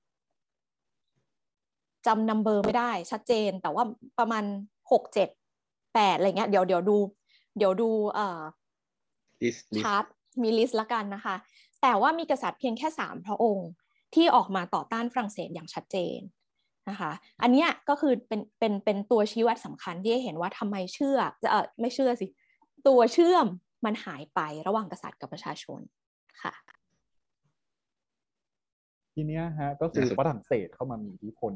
[2.06, 3.84] จำนัมเบอร์ไม่ได้ชัดเจนแต่ว่า
[4.18, 4.44] ประมาณ
[4.92, 5.28] หกเจ็ด
[5.94, 6.96] แปดอะไรเงี้ยเดี๋ยวเดี๋ยวดู
[7.58, 8.40] เดี๋ยวดูเอ่อ
[9.82, 10.04] ชาร์ต
[10.42, 11.36] มีลิสต์ละกันนะคะ
[11.82, 13.68] แต่ว่ามีกษัตริย์เพียงแค่สามพระองค์
[14.14, 16.18] ที่ออกมาต่อต้านฝรั่งเศสอย่างชัดเจน
[16.90, 22.26] นะคะ อันนี้ก็คือเป็นเป็นเป็นตัวชี้วัดสำคัญที่ให้เห็นว่าทำไมเชื่อจะเออไม่เชื่อสิ
[22.86, 23.46] ตัวเชื่อม
[23.84, 25.80] มันหายไประหว่างกษัตริย์กับประชาชน
[26.42, 26.54] ค่ะ
[29.14, 31.52] ทีเนี้ยฮะก็คือฝรั่งเศสเข้ามามีอิทธิพล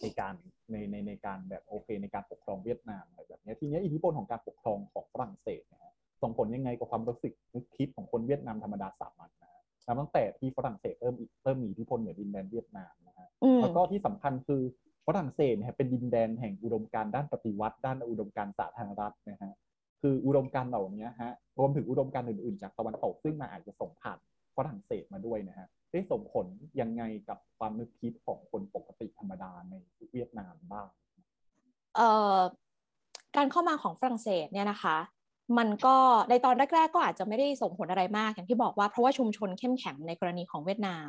[0.00, 0.34] ในการ
[0.70, 9.62] ในในในการแบบโอเคในการปกครองเวียดนามอะไรแบบนี้ทีนี้อิทธิพลของการปกครองของฝรั่งเศสนะฮะส่งผลยังไงกับความรู้สึกนึกคิดของคนเวียดนามธรรมดาสามัญนะฮะ
[10.00, 13.17] ตั้งแต่ที่ฝรั่งเศสเริ่มเริ่มมีอิทธิพลเหนือดินแดนเวียดนามนะฮะ
[13.62, 14.62] แล้วก็ที่สำคัญคือ
[15.06, 19.52] ฝรั่งเศสเนี่ยเป็นดินแดนแห่งอุดมการด้านปฏิวัติ ด้านอุดมการสาธารณรัฐนะฮะ
[20.02, 24.18] คืออุดมการเหล่านี้ฮะรวมถึงอุดมการอื่นๆ จากตะวันตกซึ่งมาอาจจะส่งผ่าน
[24.56, 26.46] ฝรั่งเศสมาด้วยนะฮะได้ส่งผล
[26.80, 29.74] ยังไงกับความนึกคิดของคนปกติธรรมดาใน
[30.12, 30.86] เวียดนามบ้าง
[31.96, 32.38] เอ่อ
[33.36, 34.96] การเข้ามาของฝรั่งเศสเนี่ยนะคะ
[35.58, 35.96] มันก็
[36.30, 41.06] ในตอนแรกๆก็อาจจะไม่ได้ส่งผลอะไรมากอย่างที่บอกว่าเพราะว่าชุมชนเข้มแข็งในกรณีของเวียดนาม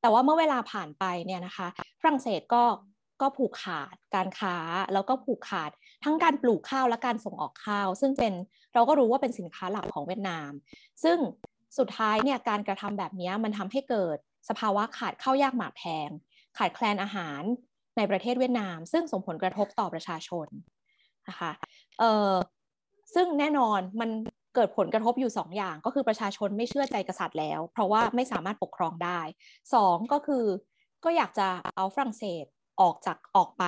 [0.00, 1.66] แต่ว่าเมื่อเวลาผ่านไปเนี่ยนะคะ
[2.00, 2.62] ฝรั่งเศสก็
[3.22, 4.56] ก็ผูกขาดการค้า
[4.92, 5.70] แล้วก็ผูกขาด
[6.04, 8.32] ทั้งการปลูกข้าวและการส่งออกข้าว ซึ่งเป็น
[8.74, 10.50] เราก็รู้ว่าเป็นสินค้าหลักของเวียดนาม
[11.04, 11.18] ซึ่ง
[11.78, 14.16] สุดท้ายเนี่ยการกระทำแบบนี้มันทำให้เกิด
[14.48, 16.08] สภาวะขาดข้าวยากหมากแพง
[16.58, 17.42] ขาดแคลนอาหาร
[17.96, 20.46] ในประเทศเวียดนาม ซึ่งส่งผลกระทบต่อประชาชน
[21.28, 21.52] นะคะ
[21.98, 22.32] เอ่อ
[23.14, 24.10] ซึ่งแน่นอนมัน
[24.54, 29.20] เกิดผลกระทบอยู่ 2 อย่างก็คือประชาชนไม่เชื่อใจกษัตริย์แล้ว เพราะว่าไม่สามารถปกครองได้
[29.66, 30.44] 2 ก็คือ
[31.04, 32.44] ก็อยากจะเอาฝรั่งเศส
[32.80, 33.64] ออกจากออกไป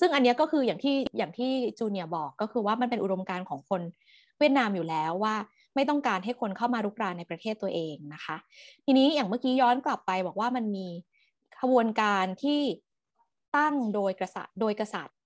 [0.00, 3.82] ซึ่งอันนี้ก็คืออย่างที่อย่างที่จูเนียบอกก็คือว่ามันเป็นอุดมการของคน
[4.38, 5.34] เวียดนามอยู่แล้วว่า
[5.74, 8.36] ไม่ต้องการให้คนเข้ามารุกรานในประเทศตัวเองนะคะ
[8.84, 10.86] ทีนี้อย่างเมื่อกี้ย้อนกลับไปบอกว่ามันมี
[11.60, 12.60] ขบวนการที่
[13.56, 15.16] ตั้งโดยกษัตริย์โดยกษัตริย์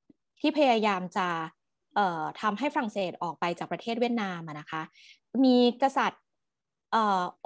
[0.40, 1.28] ที่พยายามจะ
[2.40, 4.82] ทำให้ฝรั่งเศสออกไปจากประเทศเวียดนามนะคะ
[5.44, 6.22] มีกษัตริย์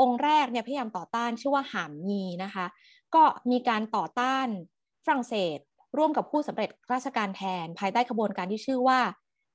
[0.00, 2.66] องค์แรกเนี่ยพยายามต่อต้านชื่อว่าหามมีนะคะ
[3.14, 4.46] ก็มีการต่อต้าน
[5.04, 5.58] ฝรั่งเศส
[5.96, 9.00] ร่วมกับผู้สำเร็จราชการแทน ภายใต้ขบวนการที่ชื่อว่า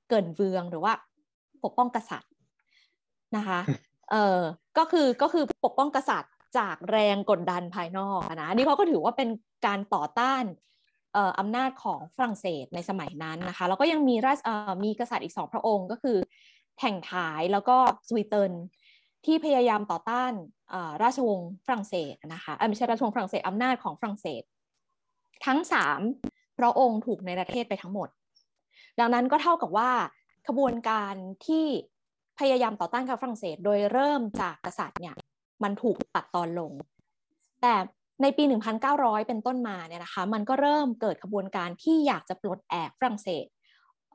[0.10, 0.94] เกินเวืองหรือว่า
[1.64, 2.32] ปกป้องกษัตริย์
[3.38, 3.60] นะคะ
[4.12, 4.42] เออ
[4.78, 9.30] ก็คือก็คือปกป้องกษัตริย์จากแรงกดดันภายนอกนะนนี้เขาก็ถือว่าเป็น
[9.66, 10.44] การต่อต้าน
[11.40, 14.40] อำนาจของฝรั่งเศสในสมัยนั้นนะคะแล้วก็ยังมีราช
[14.84, 16.18] มีกษัตริย์อีกสองพระองค์ก็คือ
[16.82, 18.52] แห่งถายแล้วก็สวีเติน
[19.26, 20.32] ที่พยายามต่อต้าน
[21.04, 24.42] ราชวงศ์ฝรั่งเศสนะคะไม่ใช่ราชวงศ์ฝรั่งเศสอำนาจของฝรั่งเศส
[25.46, 26.00] ทั้งสาม
[26.60, 28.10] พระองค์ถูกในประเทศไปทั้งหมด
[29.00, 29.92] ดังนั้นก็เท่ากับว่า
[30.48, 31.14] ขบวนการ
[31.48, 31.66] ที่
[32.40, 35.16] พยายามต่อต้านกับฝรั่งเศส โดยเริ่มจากกษัตริย์เนี่ย
[35.64, 36.72] มันถูกตัดตอนลง
[37.62, 37.74] แต่
[38.22, 38.44] ในปี
[38.86, 43.46] 1900 เป็นต้นมาเนี่ยนะคะ มันก็เริ่มเกิดขบวนการที่อยากจะปลดแอกฝรั่งเศส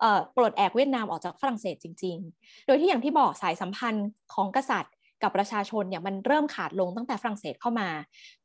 [0.01, 7.89] เอ่อปลดแอกเวียดนามออกจากฝรั่งเศสจริง ๆ โดยที่อย่างที่บอกสายสัมพันธ์ของกษัตริย์กับประชาชนเนี่ยมันเริ่มขาดลงตั้งแต่ฝรั่งเศสเข้ามา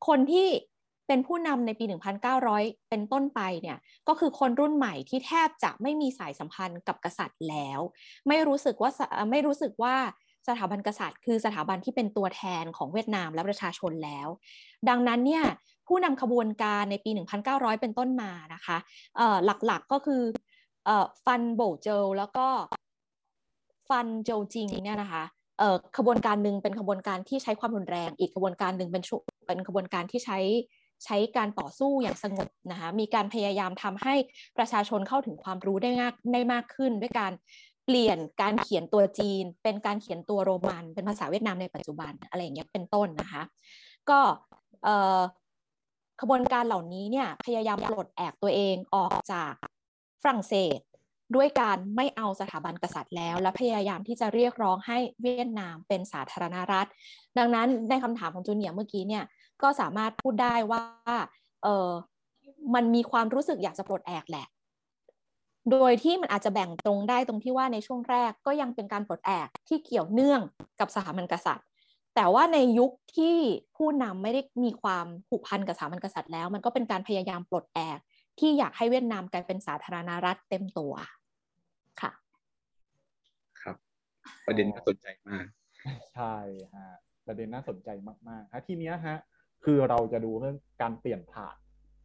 [0.07, 0.47] คนที่
[1.07, 1.85] เป็นผู้นำในปี
[2.37, 7.79] 1900 เป็นต้นไปเนี่ยก็คือคนรุ่นใหม่ที่แทบจะไม่มีสายสัมพันธ์กับกษัตริย์แล้ว
[8.27, 8.91] ไม่รู้สึกว่า
[9.31, 9.95] ไม่รู้สึกว่า
[10.47, 14.27] สถาบันกษัตริย์ คือสถาบันที่เป็นตัวแทนของเวียดนามและประชาชนแล้ว
[14.89, 15.43] ดังนั้นเนี่ย
[15.87, 17.11] ผู้นำขบวนการในปี
[17.45, 18.77] 1900 เป็นต้นมานะคะ
[19.45, 20.21] หลักๆก็คือ
[21.25, 22.47] ฟันโบเจลแล้วก็
[23.89, 25.23] ฟันโจจิงเนี่ยนะคะ
[25.97, 29.03] ขบวนการหนึ่งเป็นขบวนการที่ใช้ความรุนแรง อีกขบวนการหนึ่งเป็น
[29.47, 30.39] เป็นขบวนการที่ใช้
[31.05, 34.15] ใช้การต่อสู้อย่างสงบนะคะ มีการพยายามทำให้
[34.57, 37.31] ประชาชนเข้าถึงความรู้ได้มากได้มากขึ้ น ด้วยการ
[37.91, 43.43] เปลี่ยนการเขียนตัวจีน เป็นการเขียนตัวโรมัน เป็นภาษาเวียดนามในปัจจุบันอะไรอย่างเงี้ยเป็นต้นนะคะ
[44.09, 44.19] ก็
[46.21, 49.53] ขบวนการเหล่านี้เนี่ยพยายามปลดแอกตัวเองออกจาก
[50.21, 50.79] ฝรั่งเศส
[51.35, 56.87] ด้วยการไม่เอาสถาบันกษัตริย์แล้ว และพยายามที่จะเรียกร้องให้เวียดนามเป็นสาธารณรัฐ
[57.37, 59.23] ดังนั้นในคำถามของจูเนียเมื่อกี้เนี่ย
[59.61, 60.83] ก็สามารถพูดได้ว่า
[61.63, 61.89] เออ
[62.75, 64.47] มันมีความรู้สึกอยากจะปลดแอกแหละ
[65.69, 70.41] โดยที่มันอาจจะแบ่งตรงได้ตรงที่ว่าในช่วงแรกก็ยังเป็นการปลดแอกที่เกี่ยวเนื่อง
[70.79, 71.65] กับสถาบันกษัตริย์
[72.15, 73.37] แต่ว่าในยุคที่
[73.77, 77.99] ผู้นำไม่ได้มีความผูกพันกับสถาบันกษัตริย์แล้ว มันก็เป็นการพยายามปลดแอก
[78.39, 80.93] ที่อยากให้เวียดนามกลายเป็นสาธารณรัฐเต็มตัว
[82.01, 82.11] ค่ะ
[83.61, 83.75] ครับ
[84.45, 85.45] ประเด็นน่าสนใจมาก
[86.13, 86.35] ใช่
[86.75, 86.87] ฮะ
[87.27, 87.89] ประเด็นน่าสนใจ
[88.29, 89.17] มากๆฮะทีเนี้ยฮะ
[89.63, 91.55] คือเราจะดูเรื่องการเปลี่ยนผ่าน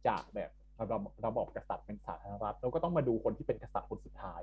[0.07, 0.87] จากแบบ ระ
[1.25, 4.41] ระบอบกษัตริย์เป็นสาธารณรัฐแล้วก็ต้องมาดูคนที่เป็นกษัตริย์คนสุดท้าย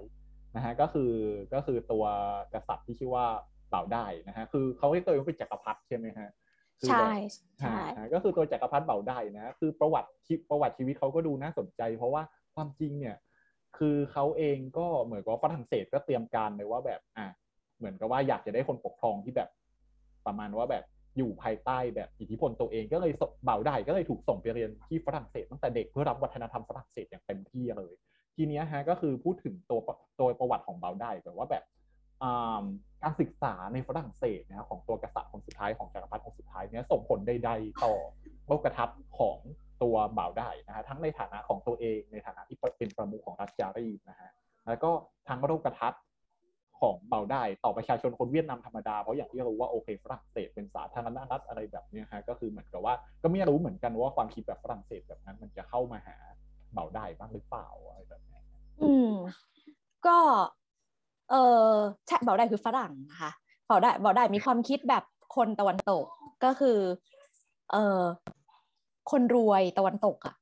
[0.57, 1.13] นะฮะก็คือ
[1.55, 2.05] ก็คือตัว
[2.55, 3.27] กษัตริย์ที่ชื่อว่า
[3.71, 6.31] เต่าได้นะฮะคือเขาเรียกตัวเองเป็นจักรพรรดิใช่ไหมฮะ
[6.89, 7.09] ใช่
[7.59, 10.09] ใช่ก็คือตัวจักรพรรดิเบาได้นะคือประวัติ
[10.51, 12.23] ประวัติชีวิตเขาก็ดูน่าสนใจ เพราะว่า
[12.55, 13.17] ความจริงเนี่ย
[13.79, 17.27] คือเขาเองก็เหมือนกับฝรั่งเศสก็เตรียมการเลยว่าแบบอะ
[17.79, 19.49] เหมือนกับว่าอยากจะได้คนปกครองที่แบบ
[20.27, 20.85] ประมาณว่าแบบ
[21.17, 23.13] อยู่ภายใต้แบบอิทธิพลตัวเองก็เลย
[23.45, 27.95] เบาได้ก็เลยถูกส่งไปเรียนที่ฝรั่งเศสตั้งแต่เด็กเพื่อรับวัฒนธรรมฝรั่งเศสอย่างเต็มที่เลย
[28.37, 29.81] ทีนี้ฮะก็คือพูดถึงตัว
[30.19, 31.65] ตัวประวัติของเบาได้แบบว่าแบบ
[33.03, 37.95] การศึกษาในฝรั่งเศสนะของตัวกษัตริย์คนสุดท้ายของจักรพรรดิคนสุดท้ายเนี้ยส่งผลใดๆต่อ
[38.47, 39.39] โลกทัศน์ของ
[39.83, 44.31] ตัวเบาได้นะฮะทั้งในฐานะของตัวเองในฐานะที่เป็นประมุขของรัฐจารีนะฮะ
[44.67, 44.91] แล้วก็
[45.29, 46.03] ทั้งโลกทัศน์
[46.81, 56.17] ของเบาได้ต่อประชาชนคนเวียดนามธรรมดา เพราะอย่างที่รู้ว่าโอเคฝรั่งเศสเป็นสาธารณรัฐอะไรแบบนี้ฮะก็คือเหมือนกับว่าก็ไม่รู้เหมือนกันว่าความคิดแบบฝรั่งเศสแบบนั้นมันจะเข้ามาหา
[56.75, 58.39] เบาได้บ้างหรือเปล่าอะไรแบบนี้
[58.83, 59.13] อืม
[60.07, 60.19] ก็
[61.31, 61.35] เอ
[61.69, 61.71] อ
[62.07, 63.31] ใช่เบาได้คือฝรั่งนะคะ
[63.67, 65.05] เบาได้เบาได้มีความคิดแบบ
[65.37, 66.05] คนตะวันตก
[66.45, 66.79] ก็คือ
[67.73, 68.03] เออ
[69.11, 70.35] คนรวยตะวันตกอะ่ะ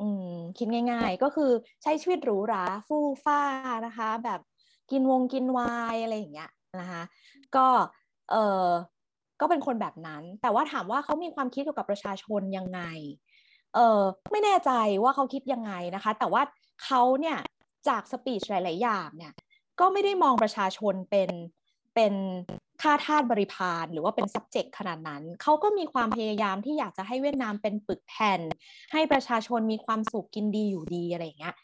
[0.00, 1.50] อืมคิดง่าย ๆ ก็คือ
[1.82, 3.40] ใช้ชีวิตหรูหราฟู่ฟ้า
[3.86, 4.40] นะคะ แบบ
[4.90, 7.02] กินวงกินวายอะไรอย่างเงี้ยนะคะ
[7.56, 7.66] ก็
[8.30, 8.68] เออ
[9.40, 12.80] ก็เป็นคนแบบนั้น แต่ว่าถามว่าเขามีความคิดเกี่ยวกับประชาชนยังไง
[13.74, 14.70] เออไม่แน่ใจ
[15.02, 16.42] ว่าเขาคิดยังไงนะคะ แต่ว่า
[16.84, 17.38] เขาเนี่ย
[17.88, 19.32] จากสปีชหลาย ๆ อย่างเนี่ย
[19.80, 21.30] ก็ไม่ได้มองประชาชนเป็น
[21.94, 22.14] เป็น
[22.82, 28.40] ค่าทาสบริพารหรือว่าเป็น subject ขนาดนั้น เขาก็มีความพยายามที่อยากจะให้เวียดนามเป็นปึกแผ่น
[28.92, 31.54] ให้ประชาชนมีความสุขกินดีอยู่ดีอะไรอย่างเงี้ย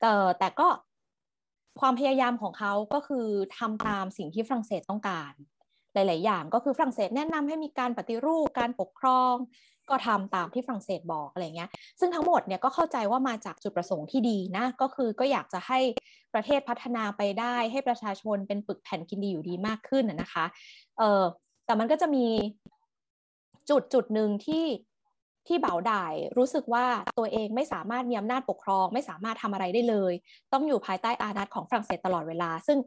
[0.00, 0.66] แต่แต่ก็
[1.80, 3.26] ความพยายามของเขาก็คือ
[3.58, 5.32] ทำตามสิ่งที่ฝรั่งเศสต้องการ
[5.94, 9.34] หลาย ๆ อย่างก็คือฝรั่งเศสแนะนำให้มีการปฏิรูปการปกครอง
[9.90, 15.78] ก็ทำตามที่ฝรั่งเศสบอกอะไรเงี้ย ซึ่งทั้งหมดเนี่ยก็เข้าใจว่ามาจากจุดประสงค์ที่ดีนะ ก็คือก็อยากจะให้
[16.34, 20.44] ประเทศพัฒนาไปได้ ให้ประชาชนเป็นปึกแผ่นกินดีอยู่ดีมากขึ้นนะคะ
[20.98, 21.22] เออ
[21.66, 22.26] แต่มันก็จะมี
[23.70, 24.64] จุดจุดหนึ่งที่
[25.46, 26.86] ที่เบาด่ายรู้สึกว่า
[27.18, 30.12] ตัวเองไม่สามารถมีอำนาจปกครอง ไม่สามารถทำอะไรได้เลย
[30.52, 32.78] ต้องอยู่ภายใต้อานัตของฝรั่งเศสตลอดเวลา ซึ่ง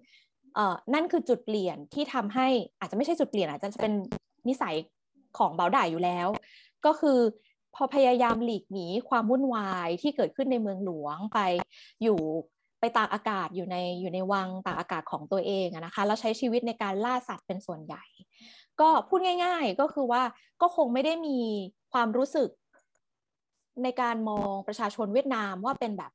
[0.93, 2.47] นั่นคือจุดเปลี่ยนที่ทำให้
[2.79, 3.93] อาจจะไม่ใช่จุดเปลี่ยนอาจจะเป็น
[4.47, 4.75] นิสัย
[5.37, 6.27] ของเบาด่ายอยู่แล้ว
[6.85, 7.19] ก็คือ
[7.75, 11.39] พอพยายามหลีกหนีความวุ่นวายที่เกิดขึ้นในเมืองหลวงไป
[12.03, 12.19] อยู่
[12.79, 18.03] ไปตากอากาศอยู่ในอยู่ในวังตากอากาศของตัวเองนะคะแล้วใช้ชีวิตในการล่าสัตว์เป็นส่วนใหญ่
[18.81, 20.23] ก็พูดง่าย ๆก็คือว่า
[20.61, 21.39] ก็คงไม่ได้มี
[21.93, 22.49] ความรู้สึก
[23.83, 26.11] ในการมองประชาชนเวียดนามว่าเป็นแบบ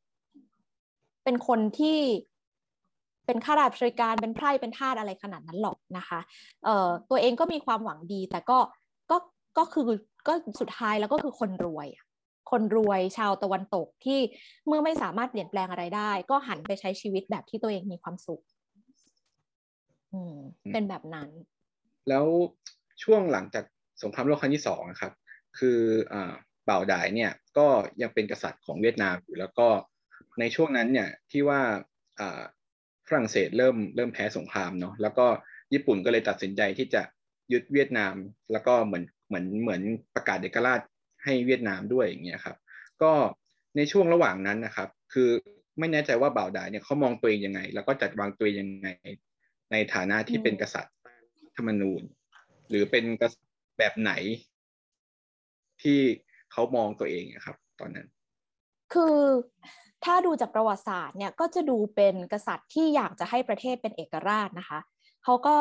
[1.25, 1.99] เป็นคนที่
[3.27, 6.21] เป็นข้าราชการเป็นไพร่เป็นทาสอะไรขนาดนั้นหรอกนะคะ
[6.65, 8.59] เอ่อตัวเองก็มีความหวังดี แต่ก็
[9.11, 9.17] ก็
[9.59, 9.89] ก็คือ
[10.29, 11.89] ก็สุดท้ายแล้วก็คือคนรวย
[12.51, 14.19] คนรวยชาวตะวันตกที่
[14.67, 18.43] เมื่อไม่สามารถเปลี่ยนแปลงอะไรได้ ก็หันไปใช้ชีวิตแบบที่ตัวเองมีความสุข
[20.13, 20.37] อืม
[20.73, 21.29] เป็นแบบนั้น
[22.09, 22.25] แล้ว
[23.03, 23.65] ช่วงหลังจาก
[24.03, 25.13] สงครามโลกครั้งที่สองนะครับ
[25.59, 25.81] คือ
[26.13, 26.33] อ่า
[26.69, 27.67] บ่าวดายเนี่ยก็
[28.03, 29.69] ยังเป็นกษัตริย์ของเวียดนามอยู่แล้วก็
[30.41, 31.61] ในช่วงนั้นเนี่ยที่ว่า
[33.09, 35.27] ฝรั่งเศสเริ่มเริ่มแพ้สงครามเนาะแล้วก็
[35.73, 37.03] ญี่ปุ่นก็เลยตัดสินใจที่จะ
[37.53, 38.15] ยึดเวียดนาม
[38.53, 39.83] แล้วก็เหมือนเหมือนเหมือน
[40.15, 40.81] ประกาศเอกราช
[41.25, 42.57] ให้เวียดนามด้วยอย่างเงี้ยครับ
[43.03, 43.13] ก็
[43.77, 45.31] ในช่วงระหว่างนั้นนะครับ คือ
[45.79, 48.89] ไม่แน่ใจว่าบ่าวดายเนี่ยเขามองตัวเองยังไง แล้วก็จัดวางตัวเองยังไง
[49.73, 50.95] ในฐานะที่เป็นกษัตริย์
[51.57, 52.03] ธรรมนูญ
[52.69, 53.05] หรือเป็น
[53.79, 54.13] แบบไหน
[55.83, 55.99] ที่
[56.53, 58.09] เขามองตัวเองครับ ตอนนั้น
[58.95, 59.17] คือ
[60.05, 64.79] ถ้าดูจากประวัติศาสตร์เนี่ยก็จะดูเป็นกษัตริย์ที่อยากจะให้ประเทศเป็นเอกราชนะคะ
[65.25, 65.57] เขาก็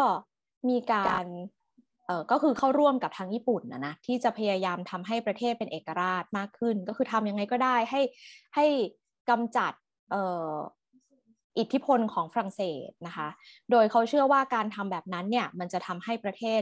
[0.69, 1.25] มีการ
[2.05, 8.01] เออก็คือเข้าร่วมกับทางญี่ปุ่นนะนะที่จะพยายามทำให้ประเทศเป็นเอกราชมากขึ้น ก็คือทำยังไงก็ได้ให้
[8.55, 8.65] ให้
[9.29, 9.73] กำจัด
[10.11, 10.53] เอ่อ
[11.59, 13.27] อิทธิพลของฝรั่งเศสนะคะ
[13.71, 16.61] โดยเขาเชื่อว่าการทำแบบนั้นเนี่ยมันจะทำให้ประเทศ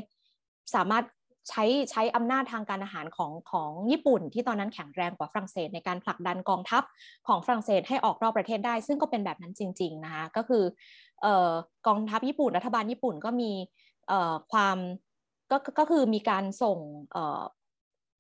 [0.76, 1.04] สามารถ
[1.50, 6.84] ใช้ใช้อำนาจทางการอาหารของของญี่ปุ่น ที่ตอนนั้นแข็งแรงกว่าฝรั่งเศสในการผลักดันกองทัพ
[7.28, 10.64] ของฝรั่งเศสให้ออกนอกประเทศได้ ซึ่งก็เป็นแบบนั้นจริงๆนะคะก็คือ
[11.22, 11.52] เออ
[11.88, 13.52] กองทัพญี่ปุ่นรัฐบาลญี่ปุ่นก็มี
[14.08, 14.78] เอ่อความ
[15.52, 16.78] ก็ก็คือมีการส่ง
[17.12, 17.42] เอ่อ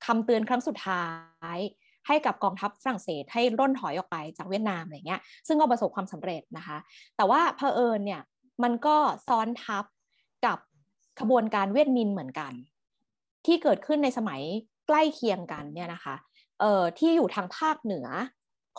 [0.05, 1.05] คำเตือนครั้งสุดท้า
[1.55, 1.59] ย
[2.07, 6.77] ให้กับกองทัพฝรั่งเศสให้ร่นถอยออกไปจากเวียดนามอะไรเงี้ย ซึ่งก็ประสบความสำเร็จนะคะ
[7.15, 8.21] แต่ว่าเผอิญเนี่ย
[8.63, 8.95] มันก็
[9.27, 9.85] ซ้อนทับ
[10.45, 10.57] กับ
[11.19, 12.53] ขบวนการเวียดมินเหมือนกัน
[13.45, 14.41] ที่เกิดขึ้นในสมัย
[14.87, 16.15] ใกล้เคียงกันเนี่ยนะคะ
[16.59, 18.07] เอ่อที่อยู่ทางภาคเหนือ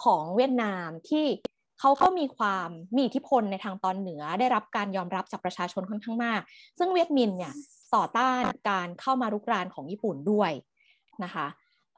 [0.03, 1.25] ของเวียดนามที่
[1.81, 6.41] เขาก็มีความมีอิทธิพลในทางตอนเหนือได้รับการยอมรับจากประชาชนค่อนข้างมาก
[6.79, 7.53] ซึ่งเวียดมินเนี่ย
[7.95, 10.53] ต่อต้านการเข้ามารุกรานของญี่ปุ่นด้วย
[11.25, 11.47] นะคะ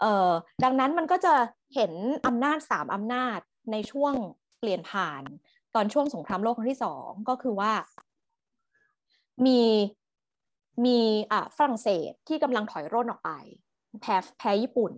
[0.01, 0.31] เอ่อ
[0.65, 1.35] ดังนั้นมันก็จะ
[1.75, 1.93] เห็น
[2.27, 3.39] อำนาจสามอำนาจ
[3.73, 4.13] ในช่วง
[4.59, 5.23] เปลี่ยนผ่าน
[5.75, 7.73] ตอนช่วงสงครามโลกครั้งที่สองก็คือว่า
[9.47, 9.61] มี
[10.85, 10.99] มี
[11.33, 13.31] อ่าฝรั่งเศสที่กำลังถอยร่นออกไป
[14.01, 14.93] แพ้แพ้ญี่ปุ่น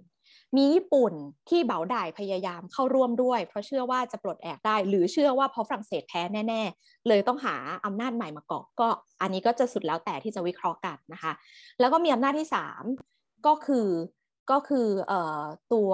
[0.57, 1.13] มีญี่ปุ่น
[1.49, 8.89] ที่เบาด่ายพยายามเข้าร่วมด้วย เพราะเชื่อว่าจะปลดแอกได้ หรือเชื่อว่าพราะฝรั่งเศสแพ้แน่ๆ เลยต้องหาอำนาจใหม่มาเกาะก็
[9.23, 11.33] อันนี้ก็จะสุดแล้วแต่ที่จะวิเคราะห์กันนะคะ
[11.81, 12.83] แล้วก็มีอำนาจที่สาม
[13.47, 13.89] ก็คือ
[14.51, 15.91] ก็คือเอ่อตัว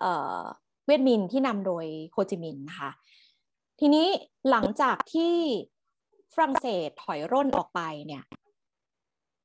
[0.00, 0.42] เอ่อ
[0.86, 2.90] เวียดมินที่นำโดยโฮจิมินห์นะคะ
[3.80, 4.06] ทีนี้
[4.50, 5.32] หลังจากที่
[6.34, 8.24] ฝรั่งเศสถอยร่นออกไปเนี่ย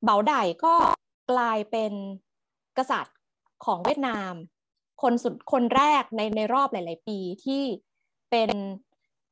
[0.04, 0.34] เบาได
[0.66, 0.74] ก็
[1.32, 1.94] กลายเป็น
[2.78, 3.18] กษัตริย์
[3.66, 4.34] ของเวียดนาม
[5.02, 7.62] คนสุดคนแรกในในรอบหลาย ๆ ปีที่
[8.32, 8.50] เป็น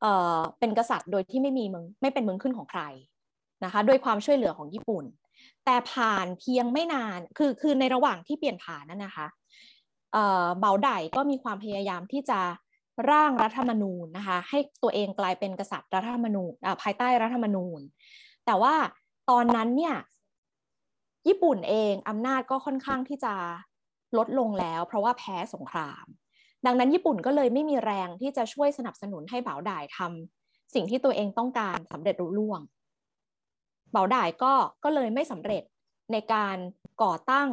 [0.01, 2.83] เอ่อเป็นกษัตริย์โดยที่ไม่มีเมืองไม่เป็นเมืองขึ้นของใคร
[3.63, 5.05] นะคะด้วยความช่วยเหลือของญี่ปุ่น
[5.65, 9.27] แต่ผ่านเพียงไม่นานคือคือในระหว่างที่เปลี่ยนผ่านนั่นนะคะ
[10.13, 12.39] เอ่อเบาไดก็มีความพยายามที่จะ
[13.11, 17.79] ร่างรัฐธรรมนูญนะคะให้ตัวเองกลายเป็นกษัตริย์รัฐธรรมนูญภายใต้รัฐธรรมนูญ
[18.45, 18.75] แต่ว่า
[19.29, 19.95] ตอนนั้นเนี่ย
[21.27, 23.33] ญี่ปุ่นเองอำนาจก็ค่อนข้างที่จะ
[24.17, 26.05] ลดลงแล้ว เพราะว่าแพ้สงคราม
[26.65, 32.61] ดังนั้นญี่ปุ่นก็เลยไม่มีแรงที่จะช่วยสนับสนุนให้เบาด่ายทำสิ่งที่ตัวเองต้องการสำเร็จรุ่ล่วง
[33.91, 34.53] เบาด่ายก็
[34.83, 35.63] ก็เลยไม่สำเร็จ
[36.11, 36.57] ในการ
[37.03, 37.49] ก่อตั้ง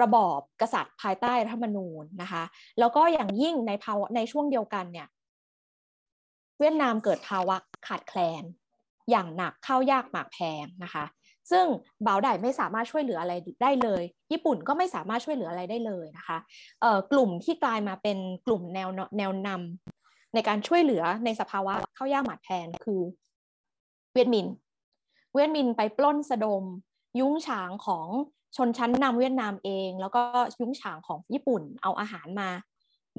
[0.00, 2.42] ระบอบกษัตริย์ภายใต้รัฐธรรมนูญนะคะ
[2.78, 5.08] แล้วก็อย่างยิ่งในภาวะในช่วงเดียวกันเนี่ย
[6.58, 8.42] เวียดนามเกิดภาวะขาดแคลน
[9.10, 11.04] อย่างหนักข้าวยากหมากแพงนะคะ
[11.50, 11.66] ซึ่ง
[12.04, 16.38] เบาไดไม่สามารถช่วยเหลืออะไรได้เลย ญี่ปุ่นก็ไม่สามารถช่วยเหลืออะไรได้เลยนะคะ
[17.12, 23.00] กลุ่มที่กลายมาเป็นกลุ่มแนวแนวนำในการช่วยเหลือในสภาวะเข้ายากหมากแพงคือ
[24.14, 24.46] เวียดมิน
[25.34, 26.64] เวียดมินไปปล้นสะดม
[27.20, 28.06] ยุ้งฉางของ
[28.56, 30.22] ชนชั้นนำเวียดนามเอง แล้วก็
[30.60, 32.50] ยุ้งฉางของญี่ปุ่นเอาอาหารมา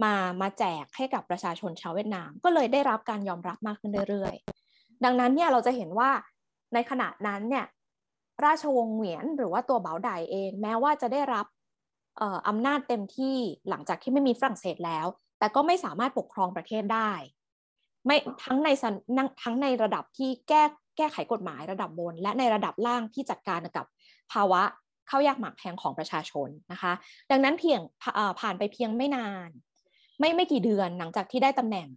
[0.04, 6.10] มามาแจกให้กับประชาชนชาวเวียดนาม ก็เลยได้รับการยอมรับมากขึ้นเรื่อยๆ ดังนั้นเนี่ยเราจะเห็นว่า
[6.74, 7.66] ในขณะนั้นเนี่ย
[8.46, 11.46] ราชวงศ์เหวียนหรือว่าตัวเบาไดเอง แม้ว่าจะได้รับ
[12.48, 13.38] อำนาจเต็มที่
[13.70, 15.06] หลังจากที่ไม่มีฝรั่งเศสแล้ว
[15.40, 17.12] แต่ก็ไม่สามารถปกครองประเทศได้
[18.06, 18.70] ไม่ทั้งใน
[19.44, 20.64] ทั้งในระดับที่แก้
[20.98, 23.86] แก้ไขกฎหมายระดับบน และในระดับล่างที่จัดการกับ
[24.34, 24.62] ภาวะ
[25.08, 26.94] เข้ายากหมากแพงของประชาชนนะคะ
[27.32, 27.80] ดังนั้นเพียง
[28.40, 29.50] ผ่านไปเพียงไม่นาน
[30.20, 31.88] ไม่ไม่กี่เดือนหลังจากที่ได้ตำแหน่ง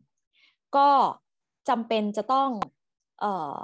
[0.76, 0.88] ก็
[1.68, 2.48] จำเป็นจะต้อง
[3.22, 3.56] ออ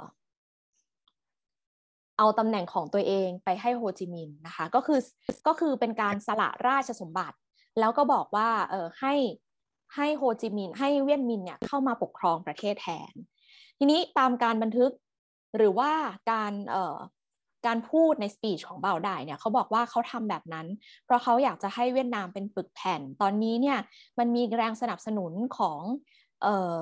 [2.19, 4.99] เอาตำแหน่งของตัวเองไปให้โฮจิมินห์นะคะก็คือ
[5.47, 7.37] ก็คือเป็นการสละราชสมบัติ
[7.79, 9.13] แล้วก็บอกว่าเออให้
[9.95, 13.13] ให้โฮจิมินห์ให้เวียดมินเนี่ยเข้ามาปกครองประเทศแทน
[13.77, 14.91] ทีนี้ตามการบันทึก
[15.57, 15.91] หรือว่า
[16.31, 16.97] การเอ่อ
[17.67, 20.67] การพูดในสปีชของเบาได้เนี่ยเขาบอกว่าเขาทำแบบนั้น
[21.05, 23.77] เพราะเขาอยากจะให้เวียดนามเป็นปึกแผ่น ตอนนี้เนี่ย
[24.19, 25.79] มันมีแรงสนับสนุนของ
[26.43, 26.79] เอ่อ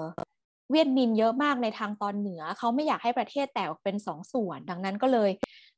[0.72, 5.32] เวียดมินเยอะมากในทางตอนเหนือ เขาไม่อยากให้ประเทศแตกออกเป็นสองส่วน ดังนั้นก็เลย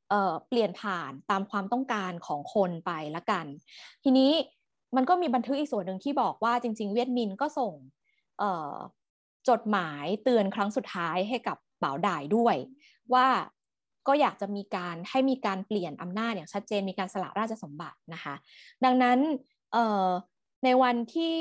[0.08, 3.46] เเปลี่ยนผ่านตามความต้องการของคนไปละกัน
[4.04, 4.32] ทีนี้
[4.96, 7.72] มันก็มีบันทึกอีกส่วนหนึ่งที่บอกว่าจริง ๆ เวียดมินก็ส่ง
[9.48, 12.56] จดหมายเตือนครั้งสุดท้ายให้กับบ่าวด่ายด้วย
[13.14, 13.26] ว่า
[14.08, 18.34] ก็อยากจะมีการให้มีการเปลี่ยนอำนาจอย่างชัดเจนมีการสละราชสมบัตินะคะ
[18.84, 19.18] ดังนั้น
[20.64, 21.36] ในวันที่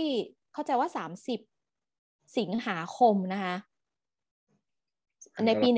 [0.54, 1.40] เข้าใจว่า 30
[2.38, 3.56] สิงหาคมนะคะ
[5.46, 5.70] ในปี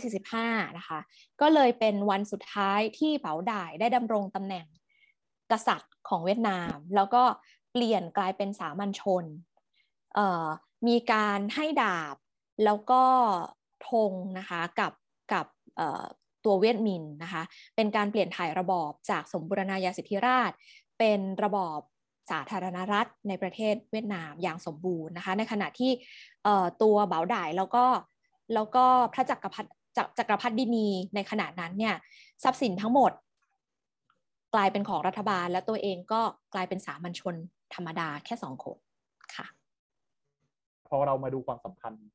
[0.00, 0.98] 1945 นะคะ
[1.40, 4.66] ก็เลยเป็นวันสุดท้ายที่เป๋าด่ายได้ดำรงตำแหน่ง
[5.50, 7.22] กษัตริย์ของเวียดนาม แล้วก็
[7.72, 9.24] เปลี่ยนกลายเป็นสามัญชน
[10.88, 12.16] มีการให้ดาบ
[12.64, 13.02] แล้วก็
[13.88, 14.92] ธงนะคะกับ
[15.32, 15.46] กับ
[16.44, 17.42] ตัวเวียดมินนะคะ
[17.76, 20.52] เป็นการเปลี่ยนถ่ายระบอบจากสมบูรณาญาสิทธิราช
[20.98, 21.80] เป็นระบอบ
[22.30, 25.92] สาธารณรัฐในประเทศเวียดนามอย่างสมบูรณ์นะคะ ในขณะที่
[26.82, 27.84] ตัวเบาด่ายแล้วก็
[28.54, 28.84] แล้วก็
[29.14, 29.68] พระจักรพรรดิ
[30.18, 31.94] จักรพรรดินีในขณะนั้นเนี่ย
[32.44, 33.12] ทรัพย์สินทั้งหมด
[34.54, 36.20] กลายเป็นของรัฐบาลและตัวเองก็
[36.54, 37.34] กลายเป็นสามัญชน
[37.74, 38.76] ธรรมดาแค่สองคน
[39.36, 39.46] ค่ะ
[40.88, 42.08] พอเรามาดูความสัมพันธ์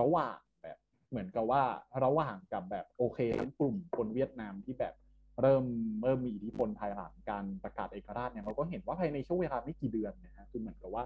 [0.00, 1.62] ระหว่างแบบเหมือนกับว่า
[2.04, 4.94] ระหว่างกับแบบโอเคทั้งกลุ่มคนเวียดนามที่แบบ
[5.40, 5.64] เริ่ม
[6.02, 11.04] เริ่มมีอิทธิพลภายหลังการประกาศเอกราชเนี่ยเราก็เห็นว่าภายในช่วงเวลาไม่กี่เดือนนะฮะคือเหมือนกับว่า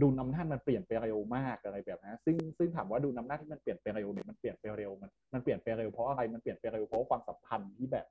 [0.00, 8.06] ดุลอำนาจมันเปลี่ยนไปเร็วมากอะไรแบบนั้นซึ่งซึ่งถามว่าดุลอำนาจที่มันเปลี่ยนไปเร็วเนี่ยมันเปลี่ยนไปเร็วมันมันเปลี่ยนไปเร็วเพราะอะไรมันเปลี่ยนไปเร็วเพราะความสัมพันธ์ที่แบบ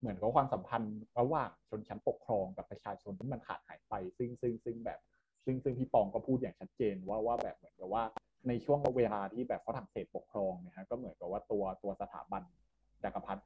[0.00, 4.98] เหมือนกับความสัมพันธ์ระหว่างชนชั้นปกครองกับประชาชนที่มันขาดหายไป ซึ่งซึ่งซึ่งแบบ
[5.44, 8.04] ซึ่งซึ่งพี่ปองก็พูดอย่างชัดเจนว่าว่าแบบเหมือนกับว่า
[8.48, 12.42] ในช่วงเวลาที่แบบฝรั่งเศสปกครองเนี่ยฮะก็เหมือนกับว่าตัวตัวสถาบัน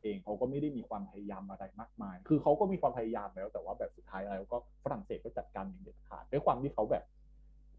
[0.06, 7.04] เองเขาก็ไม่ได้มีความพยายามอะไรมากมาย คือเขาก็มีความพยายามแล้ว แต่ว่าแบบสุดท้ายแล้วก็ฝรั่งเศสก็จัดการอย่างเด็ดขาดด้วยความที่เขาแบบ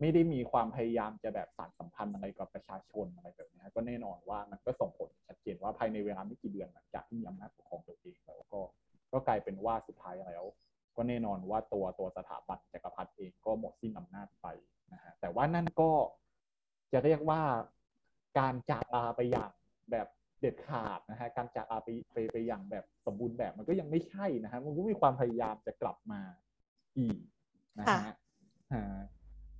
[0.01, 8.61] ไม่ได้มีความพยายามจะแบบสานสัมพันธ์อะไรกับประชาชนอะไรแบบนี้ก็แน่นอนว่ามันก็ส่งผลชัดเจนว่าภายในเวลาไม่กี่เดือนหลังจากที่มีอำนาจปกครองตัวเองแล้วก็
[9.13, 10.43] ก็กลายเป็นว่าสุดท้ายแล้ว
[10.95, 14.47] ก็แน่นอนว่าตัวตัวสถาบันจักรพรรดิเองก็หมดสิ้นอำนาจไป
[14.93, 15.89] นะฮะแต่ว่านั่นก็
[16.93, 17.41] จะเรียกว่า
[18.37, 19.51] การจากลาไปอย่าง
[20.41, 26.21] เด็ดขาดนะฮะการจากลาไปไปไปอย่างแบบสมบูรณ์แบบมันก็ยังไม่ใช่นะฮะมันก็มีความพยายามจะกลับมา
[26.97, 27.17] อีก
[27.79, 28.13] นะฮะ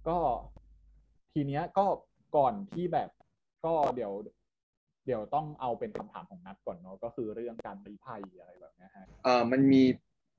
[0.07, 0.17] ก็
[1.33, 1.85] ทีเนี้ยก็
[2.37, 3.09] ก่อนที่แบบ
[3.65, 4.13] ก็เดี๋ยว
[5.05, 9.83] เดี๋ยวต้องเอาเป็นคำถามของนัดก่อนเนาะก็คือเรื่องการรีภัยอะไรแบบนี้ฮะเอ่อมันมี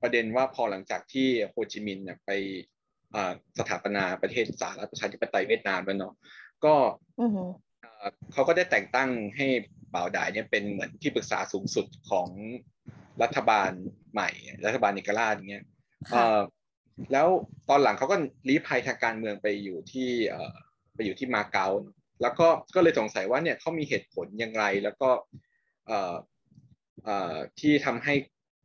[0.01, 2.31] ประเด็นว่าพอหลังจากที่โฮจิมินห์เนี่ยไป
[3.59, 6.13] สถาปนาประเทศสาธารณประชาธิปไตยเวียดนามแล้วเนาะ
[6.65, 6.75] ก็
[8.33, 9.47] เขาก็ได้แต่งตั้งให้
[9.95, 12.29] บ่าวดายเนี่ยเป็นเหมือนที่ปรึกษาสูงสุดของ
[13.21, 13.71] รัฐบาล
[14.13, 14.29] ใหม่
[14.65, 15.65] รัฐบาลนิกราชอย่างเงี้ย
[17.11, 17.27] แล้ว
[17.69, 20.09] ตอนหลังเขาก็ลี้ภัยทางการเมืองไปอยู่ที่
[20.95, 21.67] ไปอยู่ที่มาเก๊า
[22.21, 25.09] แล้วก็ก็เลยสงสัยว่าเนี่ยเขามีเหตุผลอย่างไร แล้วก็
[27.59, 28.13] ที่ทำให้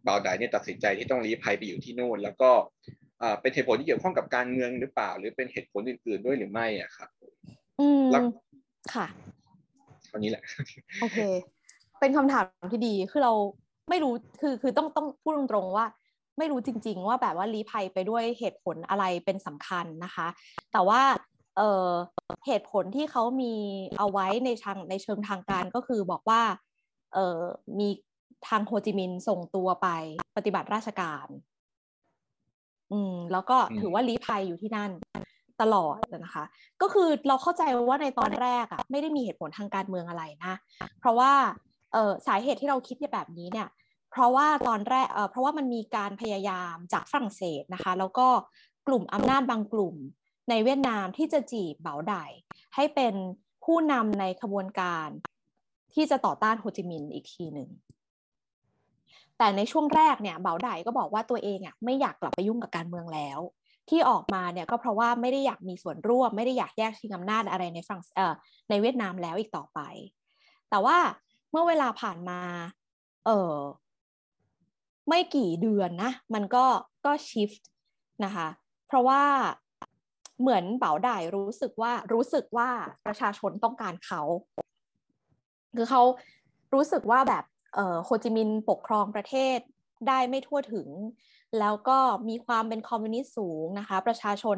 [0.06, 2.50] บ่าวดายเนี่ยตัดสินใจที่ต้องลี้ภัยไปอยู่ที่นู่น แล้วก็
[3.40, 7.08] เป็นเหตุผลที่เกี่ยวข้องกับการเมืองหรือเปล่า หรือเป็นเหตุผลอื่น ๆด้วยหรือไม่อะครับ
[7.80, 8.04] อืม
[8.94, 10.44] ค่ะเท่านี้แหละ
[11.02, 11.18] โอเค
[12.00, 13.32] เป็นคำถามที่ดีคือเรา
[13.90, 15.86] ไม่รู้คือคือต้องต้องพูดตรงๆว่า
[16.38, 20.26] ไม่รู้จริง ๆ ว่าแบบว่าลี้ภัยไปด้วยเหตุผลอะไรเป็นสำคัญนะคะ
[20.72, 21.00] แต่ว่า
[21.56, 23.54] เเหตุผลที่เขามี
[23.98, 26.42] เอาไว้ในทางในเชิงทางการก็คือบอกว่า
[27.14, 27.88] เมี
[28.48, 29.88] ทางโฮจิมินห์ส่งตัวไป
[30.36, 31.26] ปฏิบัติราชการ
[32.92, 34.90] อืม แล้วก็ถือว่าลี้ภัยอยู่ที่นั่น
[35.60, 36.44] ตลอดนะคะ
[36.82, 40.54] ก็คือเราเข้าใจว่าในตอนแรกอะไม่ได้มีเหตุผลทางการเมืองอะไรนะ
[41.00, 41.32] เพราะว่า
[41.92, 43.68] เสาเหตุที่เราคิดแบบนี้เนี่ย
[44.10, 48.26] เพราะว่าตอนแรกเเพราะว่ามันมีการพยายามจากฝรั่งเศสนะคะ แล้วก็
[48.86, 49.96] กลุ่มอำนาจบางกลุ่ม
[50.50, 52.14] ในเวียดนามที่จะจีบเบาได
[52.74, 53.14] ให้เป็น
[53.64, 55.08] ผู้นำในขบวนการ
[55.94, 57.70] ที่จะต่อต้านโฮจิมินห์อีกทีหนึ่ง
[59.38, 63.40] แต่แต่ในช่วงแรกเนี่ยเบาไดก็บอกว่าตัวเองอะไม่อยากกลับไปยุ่งกับการเมืองแล้ว
[63.90, 68.34] ที่ออกมาเนี่ยก็เพราะว่าไม่ได้อยากมีส่วนร่วม ไม่ได้อยากแยกชิงอำนาจอะไรในฝรั่งเอ่อ
[68.68, 69.80] ในเวียดนามแล้วอีกต่อไป
[70.70, 70.98] แต่ว่า
[71.50, 72.40] เมื่อเวลาผ่านมา
[73.26, 73.56] เออ
[75.08, 76.64] ไม่กี่เดือนนะ มันก็
[77.06, 77.66] ก็ชิฟต์
[78.24, 78.48] นะคะ
[78.86, 79.22] เพราะว่า
[80.40, 82.68] เหมือนเป๋าได้รู้สึกว่ารู้สึกว่า
[83.06, 84.22] ประชาชนต้องการเขา
[85.76, 86.02] คือเขา
[86.74, 89.58] รู้สึกว่าแบบเอ่อโฮจิมินห์ปกครองประเทศ
[90.08, 90.88] ได้ไม่ทั่วถึง
[91.60, 91.98] แล้วก็
[92.28, 94.56] มีความเป็นคอมมิวนิสต์สูงนะคะ ประชาชน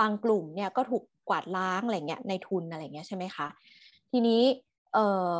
[0.00, 3.46] บางกลุ่มเนี่ยก็ถูกกวาดล้างอะไรเงี้ยในทุนอะไรเงี้ยใช่ไหมคะ
[4.10, 4.42] ทีนี้
[4.94, 5.32] เออ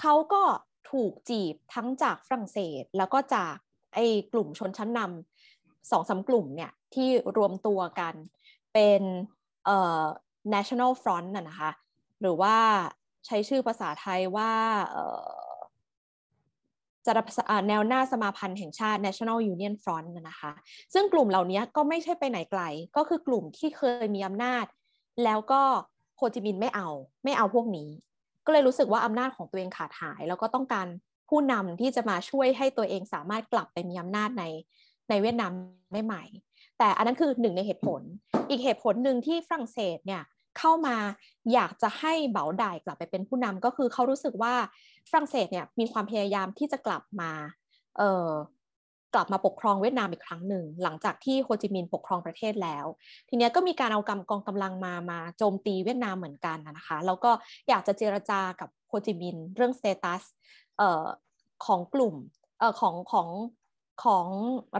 [0.00, 0.42] เขาก็
[0.90, 3.56] ถูกจีบทั้งจากฝรั่งเศส แล้วก็จาก
[3.94, 8.14] ไอ้กลุ่มชนชั้นนำสองสากลุ่มเนี่ยที่รวมตัวกัน
[8.74, 9.02] เป็น
[9.64, 10.04] เอ่อ
[10.54, 11.70] national front น่ะนะคะ
[12.20, 12.56] หรือว่า
[13.26, 14.52] ใช้ชื่อภาษาไทยว่า
[14.90, 15.43] เอ่อ
[17.06, 17.12] จะ
[17.68, 20.52] แนวหน้าสมาพันธ์แห่งชาติ National Union Front นะคะ
[20.94, 22.62] ซึ่งกลุ่มเหล่านี้ก็ไม่ใช่ไปไหนไกล
[22.96, 24.64] ก็คือกลุ่มที่เคยมีอำนาจ
[25.24, 25.62] แล้วก็
[26.16, 26.88] โฮจิมินห์ไม่เอา
[27.24, 27.88] ไม่เอาพวกนี้
[28.46, 30.86] ก็เลยรู้สึกว่าอำนาจของตัวเองขาดหาย แล้วก็ต้องการ
[31.28, 34.44] ผู้นำที่จะมาช่วยให้ตัวเองสามารถกลับไปมีอำนาจใน
[35.08, 35.52] ในเวียดนาม
[35.92, 36.22] ไม่ใหม่
[36.78, 38.02] แต่อันนั้นคือหนึ่งในเหตุผล
[38.48, 40.22] อีกเหตุผลหนึ่งที่ฝรั่งเศสเนี่ย
[40.58, 40.96] เข้ามา
[41.52, 44.54] อยากจะให้เบาด่ายกลับไปเป็นผู้นำก็คือเขารู้สึกว่า
[45.10, 47.30] ฝรั่งเศสเนี่ยมีความพยายามที่จะกลับมา
[47.96, 48.30] เอ่อ
[49.14, 52.86] กลับมาปกครองเวียดนามอีกครั้งหนึ่ง หลังจากที่โฮจิมินห์ปกครองประเทศแล้ว
[53.28, 57.30] ทีนี้ก็มีการเอากำกองกำลังมามาโจมตีเวียดนามเหมือนกันนะคะแล้วก็
[57.68, 60.22] อยากจะเจรจากับโฮจิมินห์เรื่อง status
[60.78, 61.04] เอ่อ
[61.66, 62.14] ของกลุ่ม
[62.58, 63.28] เอ่อของของ
[64.04, 64.26] ของ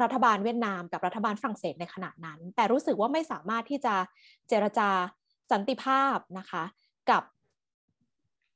[0.02, 3.94] รัฐบาลเวียดนามกับรัฐบาลฝรั่งเศสในขณะนั้น แต่รู้สึกว่าไม่สามารถที่จะ
[4.48, 4.88] เจรจา
[5.52, 6.64] สันติภาพนะคะ
[7.10, 7.24] กับ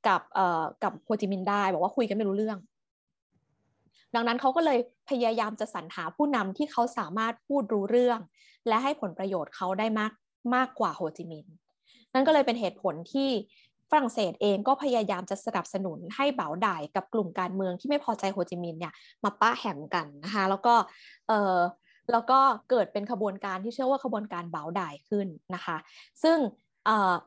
[0.07, 2.59] กับเอ่อกับโฮจิมินห์ได้บอกว่าคุยกันไม่รู้เรื่อง
[4.15, 4.79] ดังนั้นเขาก็เลย
[5.09, 8.19] พยายามจะสรรหาผู้นำที่เขาสามารถพูดรู้เรื่อง
[8.67, 10.13] และให้ผลประโยชน์เขาได้มาก
[10.55, 11.53] มากกว่าโฮจิมินห์
[12.13, 13.29] นั่นก็เลยเป็นเหตุผลที่
[13.91, 20.73] ฝรั่งเศสเองก็พยายามจะสนับสนุนให้บ๋าวได่กับกลุ่มการเมืองที่ไม่พอใจโฮจิมินห์เนี่ยมาป้าแหมกันนะคะแล้วก็
[21.27, 21.57] เออ
[22.11, 25.77] แล้วก็เกิดเป็นขบวนการที่ชื่อว่าขบวนการบ๋าวได่ขึ้นนะคะ
[26.23, 26.37] ซึ่ง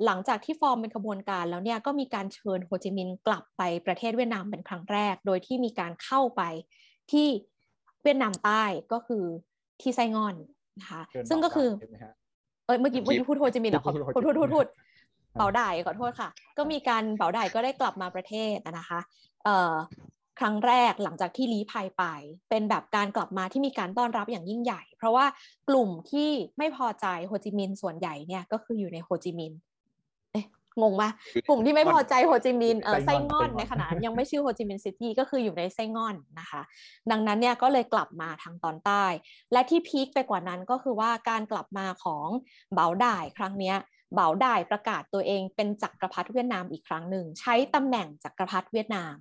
[0.05, 6.43] หลังจากที่ฟอร์มเป็นขบวนการแล้วเนี่ยก็มีการเชิญโฮจิมินห์กลับไปประเทศเวียดนามเป็นครั้งแรก โดยที่มีการเข้าไป
[7.13, 7.27] ที่
[8.03, 9.25] เวียดนามใต้ก็คือ
[9.81, 10.37] ที่ไซ่ง่อน
[10.81, 11.69] นะคะซึ่งก็คือ
[12.67, 14.67] เออเมื่อกี้เมื่อกี้พูดโฮจิมินห์เหรอครับพูดพูดพูดพูด
[15.39, 19.01] บ๋าวได่ขอโทษค่ะ ก็มีการบ๋าวได่ก็ได้กลับมาประเทศนะคะ
[19.45, 19.75] เอ่อ
[20.39, 22.05] ครั้งแรกหลังจากที่ลี้ภัยไป
[22.51, 25.27] เป็นแบบการกลับมาที่มีการต้อนรับอย่างยิ่งใหญ่ เพราะว่า
[25.69, 29.59] กลุ่มที่ไม่พอใจโฮจิมินห์ส่วนใหญ่เนี่ยก็คืออยู่ในโฮจิมินห์
[30.33, 30.47] เอ๊ะ
[30.81, 31.11] งงปะ
[31.49, 36.63] กลุ่มที่ไม่พอใจโฮจิมินห์เออไซ่ง่อนในขณะยังไม่ชื่อโฮจิมินห์ซิตี้ก็คืออยู่ในไซ่ง่อนนะคะ
[37.11, 39.05] ดังนั้นเนี่ยก็เลยกลับมาทางตอนใต้
[39.53, 42.29] และที่พีคไปกว่านั้นก็คือว่าการกลับมาของ
[42.75, 43.77] เบาด่ายครั้งเนี้ย
[44.15, 49.15] เบาด่ายประกาศตัวเองเป็นจักรพรรดิเวียดนามอีกครั้งหนึ่ง ใช้ตำแหน่งจักรพรรดิเวียดนาม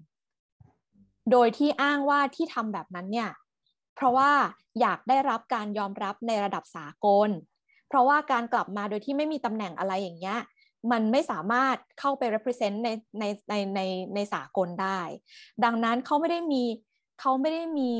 [1.31, 3.29] โดยที่อ้างว่าที่ทำแบบนั้นเนี่ย
[3.95, 4.31] เพราะว่า
[4.79, 7.29] อยากได้รับการยอมรับในระดับสากล
[7.87, 10.39] เพราะว่าการกลับมาโดยที่ไม่มีตำแหน่งอะไรอย่างเงี้ย
[10.91, 13.81] มันไม่สามารถเข้าไป represent ในในในใน
[14.15, 14.99] ในสากลได้
[15.63, 16.63] ดังนั้นเขาไม่ได้มี
[17.19, 17.91] เขาไม่ได้มี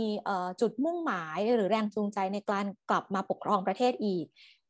[0.62, 4.26] จุดมุ่งหมายหรือแรงจูงใจในการกลับมาปกครองประเทศอีก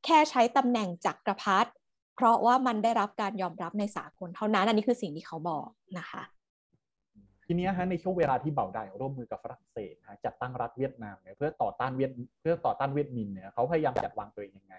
[0.05, 1.69] แค่ใช้ตำแหน่งจักรพรรดิ
[2.15, 6.21] เพราะว่ามันได้รับการยอมรับในสากลเท่านั้น อันนี้คือสิ่งที่เขาบอกนะคะ
[7.51, 14.75] ทีนี้ฮะในช่วงเวลาที่เบาได้ร่วมมือกับฝรั่งเศสฮะจัดตั้งรัฐเวียดนามเนี่ยเพื่อต่อต้านเวียดเพื่อต่อต้านเวียดมินเนี่ยเขาพยายามจัดวางตัวเองยังไง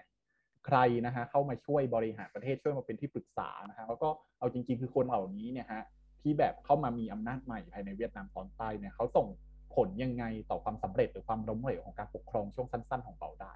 [0.65, 4.09] ใครนะฮะเข้ามาช่วยบริหารประเทศช่วยมาเป็นที่ปรึกษานะฮะแล้วก็
[4.39, 5.83] เอาจริง ๆ คือคนเหล่านี้เนี่ยฮะ
[6.21, 9.27] ที่แบบเข้ามามีอำนาจใหม่ภายในเวียดนามตอนใต้เนี่ยเขาส่ง
[9.75, 13.53] ผลยังไงต่อความสำเร็จหรือความล้มเหลวของการปกครองช่วงสั้น ๆ ของเบาได้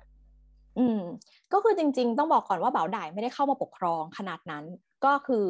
[0.77, 1.01] อืม
[1.53, 4.65] ก็คือจริง ๆ ต้องบอกก่อนว่าเบาด่ายไม่ได้เข้ามาปกครองขนาดนั้น
[5.05, 5.45] ก็คือ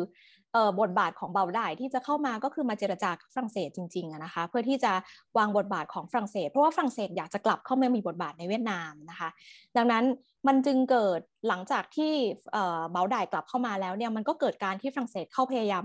[0.81, 4.91] บทบาทของเบาด่ายที่จะเข้ามาก็คือมาเจรจากับฝรั่งเศสจริงๆนะคะ เพื่อที่จะ
[5.37, 9.29] วางบทบาทของฝรั่งเศส เพราะว่าฝรั่งเศสอยากจะกลับเข้ามามีบทบาทในเวียดนามนะคะ
[9.77, 10.03] ดังนั้น
[10.47, 12.13] มันจึงเกิดหลังจากที่
[12.91, 15.83] เบาด่ายกลับเข้ามาแล้วเนี่ยมันก็เกิดการที่ฝรั่งเศสเข้าพยายาม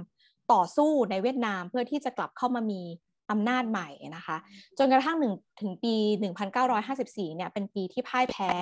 [0.53, 2.83] ต่อสู้ในเวียดนาม เพื่อที่จะกลับเข้ามามี
[3.31, 4.37] อำนาจใหม่นะคะ
[4.79, 5.95] จนกระทั่งหนึ่งถึงปี
[6.67, 8.53] 1954เนี่ยเป็นปีที่พ่ายแพ้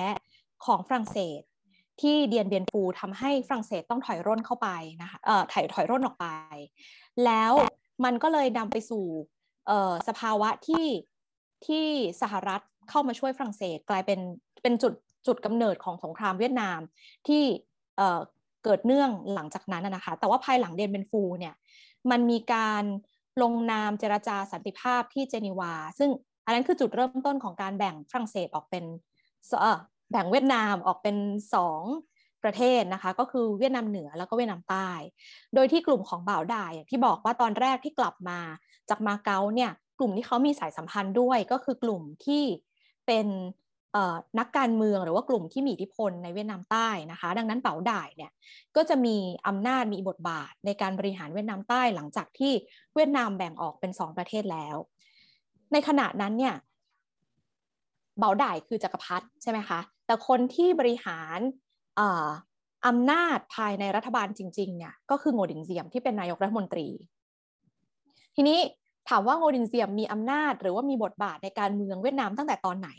[0.65, 1.41] ของฝรั่งเศส
[2.01, 4.69] ที่เดียนเบียนฟูทำให้ฝรั่งเศสต้องถอยร่นเข้าไป
[5.01, 6.27] นะคะเอ่อถอยถอยร่นออกไป
[7.25, 7.53] แล้ว
[8.03, 9.05] มันก็เลยนำไปสู่
[9.67, 10.87] เอ่อสภาวะที่
[11.67, 11.87] ที่
[12.21, 14.19] สหรัฐเข้ามาช่วยฝรั่งเศสกลายเป็น
[14.61, 14.93] เป็นจุด
[15.27, 16.79] จุดกำเนิดของสงครามเวียดนาม
[17.27, 17.43] ที่
[17.97, 18.19] เอ่อ
[18.63, 21.55] เกิดเนื่องหลังจากนั้นนะคะ แต่ว่าภายหลังเดียนเบียนฟูเนี่ย
[22.11, 22.83] มันมีการ
[23.41, 26.09] ลงนามเจรจาสันติภาพที่เจนีวา ซึ่ง
[26.45, 28.83] อันนั้นคือจุดเริ่มต้นของการแบ่งฝรั่งเศสออกเป็น
[29.61, 29.77] เออ
[30.11, 31.17] แบ่งเวียดนามออกเป็น
[31.53, 31.81] สอง
[32.43, 34.89] ประเทศนะคะ ก็คือเวียดนามเหนือแล้วก็เวียดนามใต้
[35.55, 38.39] โดยที่กลุ่มของบ่าวด่ายอย่างที่บอกว่าตอนแรกที่กลับมา
[38.89, 42.43] จากมาเก๊าเนี่ยกลุ่มที่เขามีสายสัมพันธ์ด้วยก็คือกลุ่มที่
[43.07, 43.27] เป็น
[44.39, 48.31] นักการเมืองหรือว่ากลุ่มที่มีอิทธิพลในเวียดนามใต้นะคะ ดังนั้นเป๋าด่ายเนี่ย
[48.75, 52.53] ก็จะมีอำนาจมีบทบาทในการบริหารเวียดนามใต้หลังจากที่
[52.95, 54.75] เวียดนามแบ่งออกเป็นสองประเทศแล้ว
[55.71, 56.55] ในขณะนั้นเนี่ย
[58.21, 61.39] เบาด่ายคือจักรพรรดิใช่ไหมคะ แต่คนที่บริหาร
[62.87, 66.87] อำนาจภายในรัฐบาลจริงๆเนี่ยก็คือโงดินเซียมที่เป็นนายกรัฐมนตรี
[68.35, 68.59] ทีนี้
[69.09, 72.89] ถามว่าโงดินเซียมมีอำนาจหรือว่ามีบทบาทในการเมืองเวียดนามตั้งแต่ตอนไหน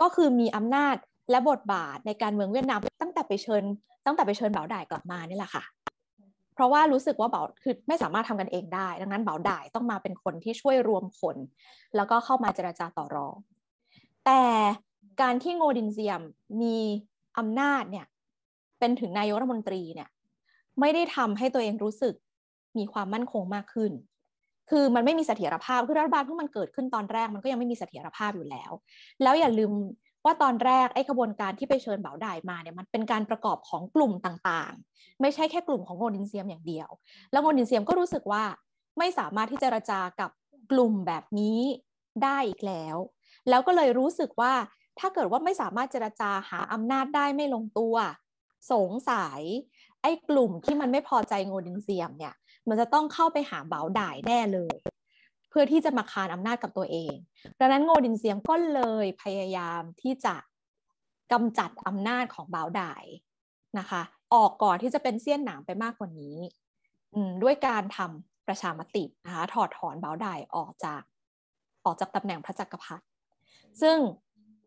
[0.00, 0.96] ก็คือมีอำนาจ
[1.30, 3.62] และบทบาทในการเมืองเวียดนามตั้งแต่ไปเชิญ
[4.06, 5.64] ตั้งแต่ไปเชิญเบาด่ายกลับมานี่แหละค่ะ
[6.54, 11.36] เพราะว่ารู้สึกว่าเบาคือไม่สามารถทำกันเองได้ ดังนั้นเบาด่ายต้องมาเป็นคนที่ช่วยรวมคน
[11.96, 13.34] แล้วก็เข้ามาเจราจาต่อรอง
[14.30, 14.48] แต่
[15.22, 16.22] การที่โงดินเซียม
[16.62, 16.76] มี
[17.38, 18.06] อำนาจเนี่ย
[18.78, 20.08] เป็นถึงนายกรัฐมนตรีเนี่ย
[20.80, 22.14] ไม่ได้ทำให้ตัวเองรู้สึก
[22.78, 23.92] มีความมั่นคงมากขึ้น
[24.70, 28.72] คือมันไม่มีเสถียรภาพ คือรัฐบาลเพิ่งมันเกิดขึ้นตอนแรกมันก็ยังไม่มีเสถียรภาพอยู่แล้ว
[29.22, 29.72] แล้วอย่าลืม
[30.24, 36.88] ว่าตอนแรกไอ้ขบวนการที่ไปเชิญเบาด่ายมาเนี่ยมันเป็นการประกอบของกลุ่มต่างๆ ไม่ใช่แค่กลุ่มของโงดินเซียมอย่างเดียว
[37.32, 38.44] แล้วโงดินเซียมก็รู้สึกว่า
[38.98, 40.30] ไม่สามารถที่จะรจากับ
[40.70, 41.60] กลุ่มแบบนี้
[42.22, 42.96] ได้อีกแล้ว
[43.48, 44.52] แล้วก็เลยรู้สึกว่า
[44.98, 47.96] ถ้าเกิดว่าไม่สามารถเจรจาหาอำนาจได้ไม่ลงตัว
[48.72, 49.40] สงสัย
[50.02, 52.34] ไอ้กลุ่มที่มันไม่พอใจโงดินเซียมเนี่ย
[52.68, 54.74] มันจะต้องเข้าไปหาเบาด่ายแน่เลย
[55.50, 57.14] เพื่อที่จะมาคานอำนาจกับตัวเอง
[57.58, 60.34] ดังนั้นโงดินเซียมก็เลยพยายามที่จะ
[61.32, 63.04] กำจัดอำนาจของเบาด่าย
[63.78, 64.02] นะคะ
[64.34, 66.36] ออกก่อนที่จะเป็นเสี้ยนหนามไปมากกว่านี้
[67.42, 71.02] ด้วยการทำประชามตินะคะถอดถอนเบาด่ายออกจาก
[71.84, 73.04] ออกจากตำแหน่งพระจักรพรรดิ
[73.82, 73.96] ซึ่ง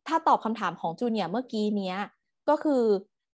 [0.08, 1.98] ถ้าตอบคำถามของจูเนียเมื่อกี้เนี้ย
[2.50, 2.82] ก็คือ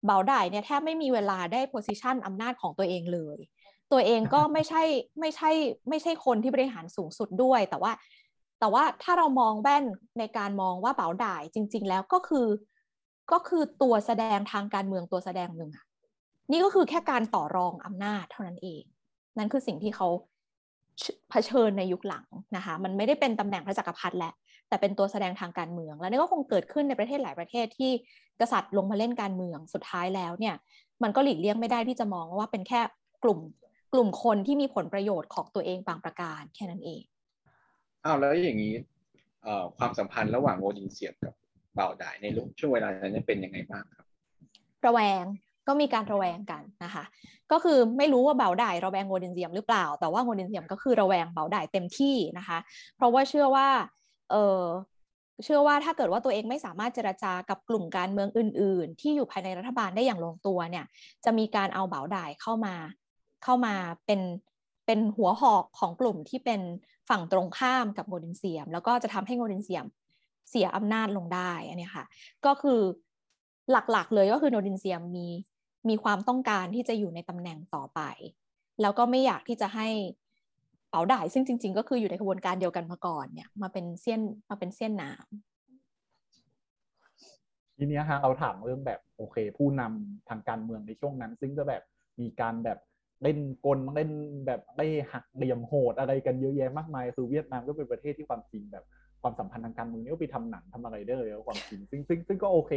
[0.06, 3.38] เบาด่ายเนี่ยแทบไม่มีเวลาได้โพสิชันอำนาจของตัวเองเลย
[3.92, 4.82] ตัวเองก็ไม่ใช่
[5.20, 5.50] ไม่ใช่
[5.88, 7.92] ไม่ใช่คนที่บริหารสูงสุดด้วย แต่ว่า
[8.60, 9.84] แต่ว่าถ้าเรามองแว่น
[10.18, 12.46] ในการมองว่าเปาด่ายจริง ๆ แล้วก็คือ
[13.32, 15.84] ก็คือตัวแสดงทางการเมืองตัวแสดงหนึ่งอะ
[16.50, 18.82] นี่ก็คือแค่การต่อรองอำนาจเท่านั้นเอง
[19.38, 20.08] นั่นคือสิ่งที่เขา
[21.30, 24.32] เผชิญในยุคหลังนะคะ มันไม่ได้เป็นตำแหน่งพระจักรพรรดิแหละ
[24.70, 27.90] แต่เป็นตัวแสดงทางการเมือง แล้วนี่ก็คงเกิดขึ้นในประเทศหลายประเทศที่
[28.40, 30.54] กษัตริย์ลงมาเล่นการเมืองสุดท้ายแล้วเนี่ย
[31.02, 32.80] มันก็หลีกเลี่ยงไม่ได้ที่จะมองว่าเป็นแค่
[33.24, 33.38] กลุ่ม
[33.92, 37.02] กลุ่มคนที่มีผลประโยชน์ของตัวเองบางประการแค่นั้นเอง
[38.04, 38.74] อ้าวแล้วอย่างนี้
[39.78, 41.34] ความสัมพันธ์ระหว่างโงดินเสียบกับ
[41.74, 42.26] เบาดายใน
[42.58, 44.06] ช่วงเวลานั้นเป็นยังไงบ้างครับ
[44.86, 45.24] ระแวง
[45.68, 47.04] ก็มีการระแวงกันนะคะ
[47.52, 52.58] ก็คือไม่รู้ว่าเบาด่ายระแวงโงดินเซียมหรือเปล่า แต่ว่าโงดินเซียมก็คือระแวงเบาด่ายเต็มที่นะคะ
[52.96, 53.68] เพราะว่าเชื่อว่า
[54.30, 54.62] เออ
[55.44, 60.84] เชื่อว่าถ้าเกิดว่าตัวเองไม่สามารถเจรจากับกลุ่มการเมืองอื่น ๆ ที่อยู่ภายในรัฐบาลได้อย่างลงตัวเนี่ย
[61.24, 62.74] จะมีการเอาเบาด่ายเข้ามา
[63.44, 63.74] เข้ามา
[64.06, 64.20] เป็น
[64.86, 66.60] เป็นหัวหอกของกลุ่มที่เป็น
[67.08, 69.86] ฝั่งตรงข้ามกับโงดินเซียม แล้วก็จะทำให้โงดินเซียม
[70.50, 72.04] เสียอำนาจลงได้อันนี้ค่ะ
[72.46, 72.80] ก็คือ
[73.70, 75.28] หลักๆเลยก็คือโนดินเซียมมี
[75.88, 78.00] มีความต้องการที่จะอยู่ในตำแหน่งต่อไป
[78.80, 79.88] แล้วก็ไม่อยากที่จะให้
[80.90, 84.20] เป๋าด่ายซึ่งจริง ๆ ก็คืออยู่ในกระบวนการเดียวกันมาก่อนเนี่ย มาเป็นเส้น
[84.50, 85.22] มาเป็นเส้นน้ำ
[87.76, 91.82] ทีนี้ฮะเราถามเรื่องแบบโอเค ผู้นำทางการเมืองในช่วงนั้น ซึ่งก็แบบ
[92.20, 92.78] มีการแบบ
[93.22, 94.10] เล่นกลเล่น
[94.46, 98.84] แบบได้หักเหลี่ยมโหดอะไรกันเยอะแยะมากมาย คือเวียดนามก็เป็นประเทศที่ความจริงแบบ
[99.22, 102.70] ความสัมพันธ์ทางการเมืองนี่ก็ไปทำหนังทำอะไรได้เลยความจริงซึ่งซึ่งซึ่งก็โอเค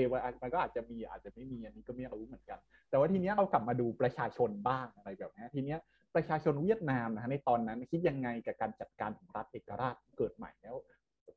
[0.43, 2.59] มันก็อาจจะมีอาจจะไม่มีอันนี้ก็ไม่รู้เหมือนกัน
[2.89, 5.80] แต่ว่าทีเนี้ยเรากลับมาดูประชาชนบ้างอะไรแบบนี้ทีเนี้ย
[6.16, 10.76] ประชาชนเวียดนามนะฮะในตอนนั้นคิดยังไงกับการจัดการของรัฐเอกราชเกิดใหม่แล้ว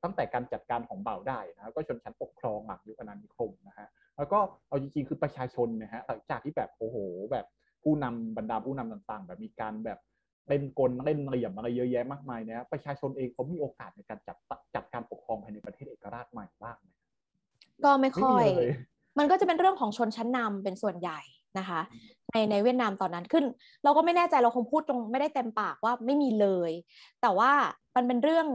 [0.05, 6.97] ตั้งแต่การจัดการของเบาได้นะก็ชนชั้นปกครองหลังยุคอาณานิคมนะฮะแล้วก็เอาจริงๆคือประชาชนนะฮะหลังจากที่แบบโอ้โห
[7.33, 7.47] แบบ
[7.83, 9.99] ผู้นำบรรดาผู้นำต่างๆ แบบมีการแบบ
[10.49, 14.37] เล่นกลเล่นเหลี่ยมอะไรเยอะแยะมากมายนะประชาชนเองเขามีโอกาสในการจัด
[14.75, 16.91] จัดการปกครองภายในประเทศเอกราชใหม่บ้างไหม
[17.85, 18.45] ก็ไม่ค่อย
[19.19, 21.21] มันก็จะเป็นเรื่องของชนชั้นนำเป็นส่วนใหญ่
[21.59, 21.81] นะคะ
[22.37, 23.45] ในในเวียดนามตอนนั้นขึ้น
[23.85, 26.73] เราก็ไม่แน่ใจเราคงพูดตรงไม่ได้เต็มปากว่าไม่มีเลย
[27.23, 27.53] แต่ว่า
[27.97, 28.47] มันเป็นเรื่อง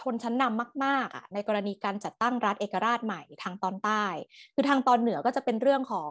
[0.00, 4.04] ชนชั้นนำมากๆอะในกรณีการจัดตั้งรัฐเอกราชใหม่ทางตอนใต้
[4.54, 6.10] คือทางตอนเหนือก็จะเป็นเรื่องของ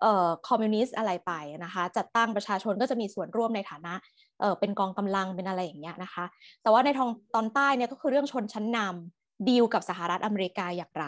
[0.00, 1.32] เอ่อคอมมิวนิสต์อะไรไป
[1.64, 3.94] นะคะ จัดตั้งประชาชนก็จะมีส่วนร่วมในฐานะ
[4.40, 6.24] เอ่อเป็นกองกำลังเป็นอะไรอย่างเงี้ยนะคะ
[6.62, 11.06] แต่ว่าในทางตอนใต้เนี่ยก็คือเรื่องชนชั้นนำดีลกับสหรัฐอเมริกาอย่างไร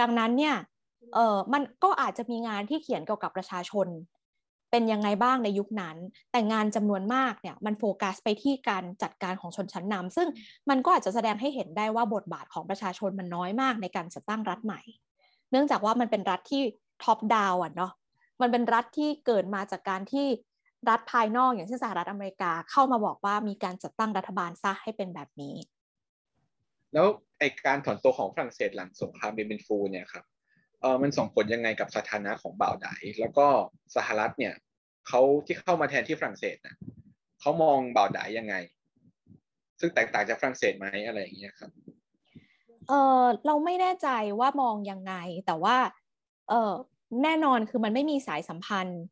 [0.00, 0.54] ดังนั้นเนี่ย
[1.14, 3.88] เออมันก็อาจจะมีงานที่เขียนเกี่ยวกับประชาชน
[4.70, 5.96] เป็นยังไงบ้างในยุคนั้น
[6.32, 10.28] แต่งานจำนวนมากเนี่ยมันโฟกัสไปที่การจัดการของชนชั้นนำซึ่ง
[10.70, 14.80] มันก็อาจจะแสดงให้เห็นได้ว่าบทบาทของประชาชนมันน้อยมากในการจัดตั้งรัฐใหม่
[15.50, 16.62] เนื่องจากว่ามันเป็นรัฐที่
[17.04, 17.92] ท็อปดาวอะเนาะ
[18.40, 20.26] มันเป็นรัฐที่เกิดมาจากการที่
[20.88, 25.54] รัฐภายนอกอย่างเช่นสหรัฐอเมริกาเข้ามาบอกว่ามีการจัดตั้งรัฐบาลซะให้เป็นแบบนี้
[26.94, 27.06] แล้ว
[27.38, 30.24] ไอการถอนตัวของฝรั่งเศสหลังสงครามเบนฟูเนี่ยครับ
[30.80, 32.88] เออมันส่งผลยังไงกับสถานะของบ่าวได
[33.20, 33.46] แล้วก็
[33.96, 34.54] สหรัฐเนี่ย
[35.08, 36.76] เขาที่เข้ามาแทนที่ฝรั่งเศสนะ
[37.40, 38.54] เขามองบ่าวไดยังไง
[39.80, 41.70] ซึ่งแตกต่างจากฝรั่งเศสไหมอะไรอย่างเงี้ยครับ
[42.88, 44.08] เออเราไม่แน่ใจ
[44.40, 45.14] ว่ามองยังไง
[45.46, 45.76] แต่ว่า
[46.48, 46.72] เออ
[47.22, 49.02] แน่นอนคือมันไม่มีสายสัมพันธ์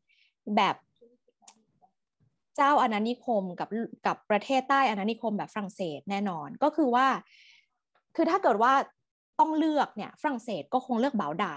[0.57, 0.75] แบบ
[2.55, 3.69] เจ้าอาณานิคมกับ
[4.05, 7.07] กับประเทศใต้อาณานิคมแบบฝรั่งเศสแน่นอนก็คือว่า
[8.15, 8.73] คือถ้าเกิดว่า
[9.39, 11.47] ต้องเลือกเนี่ยฝรั่งเศสก็คงเลือกเบาได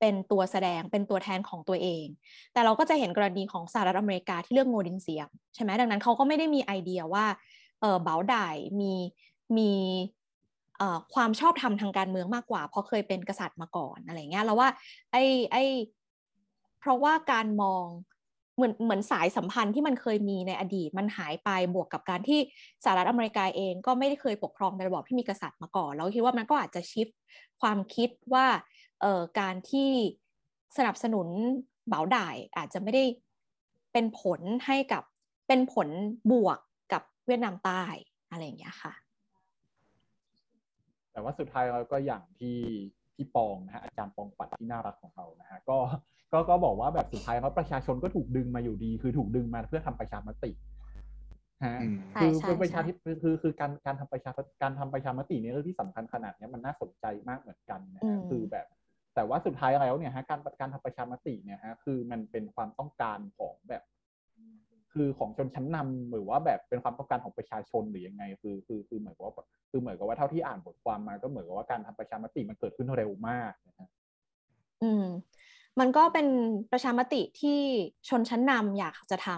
[0.00, 2.06] เป็นตัวแสดงเป็นตัวแทนของตัวเอง
[2.52, 7.26] แต่เราก็จะเห็นกรณีของสหรัฐอเมริกาที่เลือกโงดินเซียมใช่ไหมดังนั้นเขาก็ไม่ได้มีไอเดียว่า
[7.80, 8.36] เออเบาได
[8.80, 8.92] มี
[9.58, 9.72] มี
[11.14, 14.68] ความชอบธรรมทางการเมืองมากกว่า เพราะเคยเป็นกษัตริย์มาก่อนอะไรเงี้ยแล้วว่า
[15.12, 15.62] ไอ้ไอ้
[16.80, 17.86] เพราะว่าการมอง
[18.58, 22.40] เหมือนเหมือนสายสัมพันธ์ที่มันเคยมีในอดีตมันหายไปบวกกับการที่
[22.84, 27.08] สหรัฐอเมริกาเองก็ไม่ได้เคยปกครองในระบอบที่มีกษัตริย์มาก่อนแล้วคิดว่ามันก็อาจจะชิฟ
[27.60, 28.46] ความคิดว่า
[29.00, 29.90] เอ่อการที่
[30.76, 31.28] สนับสนุน
[31.88, 33.04] เบาด่ายอาจจะไม่ได้
[33.92, 35.02] เป็นผลให้กับ
[35.48, 35.88] เป็นผล
[36.32, 36.58] บวก
[36.92, 37.82] กับเวียดนามใต้
[38.30, 38.92] อะไรอย่างเงี้ยค่ะ
[41.12, 42.56] แต่ว่าสุดท้ายเราก็อย่างที่
[43.14, 45.78] พี่ปองนะฮะอาจารย์ปองปัดที่น่ารักของเรานะฮะก็
[46.32, 50.50] ก็ก็บอกว่าแบบสุดท้ายเขาประชาชนก็ถูกดึงมาอยู่ดี คือถูกดึงมาเพื่อทำประชามติ
[51.66, 51.78] ฮะ
[52.20, 54.30] คือเป็นประชาธิปคือคือการการทำประชา
[54.62, 58.66] การทำประชามติเนี่ยเรื่องที่สำคัญขนาดนี้มันน่าสนใจมากเหมือนกันนะคือแบบ
[59.14, 63.82] แต่ว่าสุดท้ายแล้วเนี่ยฮะการการทำประชามติเนี่ยฮะคือมันเป็นความต้องการของแบบ
[64.92, 69.34] คือของชนชั้นนำหรือว่าแบบเป็นความต้องการของประชาชนหรือยังไง คือคือคือเหมือนกับว่า
[69.70, 73.88] คือเหมือนกับว่าเท่าที่อ่านบทความมาก็เหมือนกับว่าการทำประชามติมันเกิดขึ้นเร็วมากนะฮะ
[74.82, 75.06] อืม
[75.78, 76.26] มันก็เป็น
[76.72, 77.58] ประชามติที่
[78.08, 79.28] ชนชั้นนำอยากจะท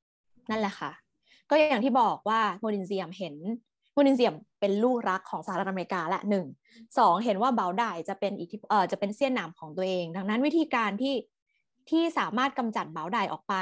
[0.00, 0.90] ำนั่นแหละค่ะ
[1.50, 3.34] ก็อย่างที่บอกว่าโมดินเซียมเห็น
[3.94, 6.46] โมดินเซียมเป็นลูกรักของสหรัฐอเมริกาละหนึ่ง
[6.98, 11.14] สองเห็นว่าเบลได้จะเป็นอิทธิเอ่อจะเป็นเสี้ยนหนามของตัวเอง ดังนั้นวิธีการที่
[11.90, 13.54] ที่สามารถกำจัดเบลได้ออกไป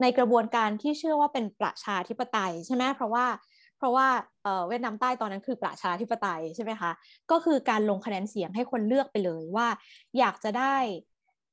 [0.00, 3.26] ในกระบวนการที่เชื่อว่าเป็นประชาธิปไตยใช่ไหมเพราะว่า
[3.78, 4.06] เพราะว่า
[4.66, 6.90] เวียดนามใต้ตอนนั้นคือประชาธิปไตยใช่ไหมคะ
[7.30, 9.68] ก็คือการลงคะแนนเสียงให้คนเลือกไปเลยว่า
[10.18, 10.76] อยากจะได้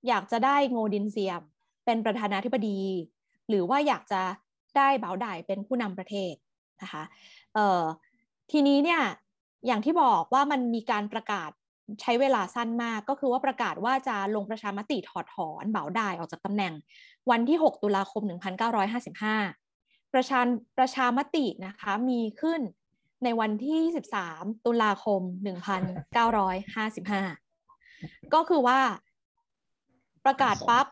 [0.07, 1.41] อยากจะได้โงดินเซียม
[1.85, 2.81] เป็นประธานาธิบดี
[3.49, 4.21] หรือว่าอยากจะ
[4.77, 6.33] ได้เบาไดเป็นผู้นำประเทศ
[6.81, 7.03] นะคะ
[7.53, 7.83] เอ่อ
[8.51, 9.01] ทีนี้เนี่ย
[9.65, 11.49] อย่างที่บอกว่ามันมีการประกาศ
[12.01, 16.73] ใช้เวลาสั้นมากก็คือว่าประกาศว่าจะลงประชามติถอดถอนเบาไดออกจากตำแหน่ง
[17.31, 18.21] วันที่ 6 ตุลาคม
[19.37, 20.39] 1955 ประชา
[20.77, 22.61] ประชามตินะคะมีขึ้น
[23.23, 25.21] ในวันที่23ตุลาคม
[27.57, 28.79] 1955 ก็คือว่า
[30.25, 30.85] ประกาศปั๊บ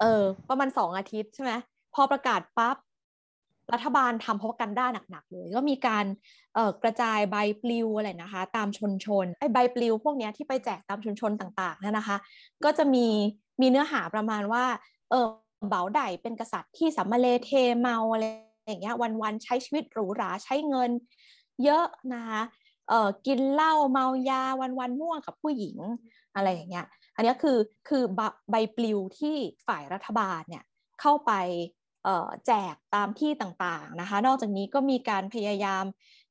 [0.00, 1.52] เออ ประมาณสองอาทิตย์ใช่ไหม
[1.94, 2.76] พอประกาศปั๊บ
[3.72, 6.04] รัฐบาลทำเพราะกันด้าหนักๆเลย ก็มีการ
[6.54, 12.16] เอ่อกระจายใบปลิวอะไรนะคะ ตามชนชนไอ้ใบปลิวพวกนี้ที่ไปแจกตามชนชนต่างๆนั่นนะคะ
[12.64, 13.06] ก็จะมี
[13.60, 14.64] มีเนื้อหาประมาณว่า
[15.10, 15.26] เออ
[15.68, 17.50] เบาไดเป็นกษัตริย์ที่สัมมาเลเท
[17.80, 18.24] เมาอะไร
[18.66, 20.90] อย่างเงี้ยวันๆใช้ชีวิตหรูหราใช้เงิน
[21.64, 22.40] เยอะนะคะ
[22.88, 25.78] เออกินเหล้าเมายาวันๆม่วงกับผู้หญิง
[26.34, 26.86] อะไรอย่างเงี้ย
[27.16, 27.58] อันนี้คือ
[27.88, 28.02] คือ
[28.50, 29.36] ใบปลิวที่
[29.66, 30.64] ฝ่ายรัฐบาลเนี่ย
[31.00, 31.32] เข้าไป
[32.46, 35.84] แจกตามที่ต่างๆนะคะ นอกจากนี้ก็มีการพยายาม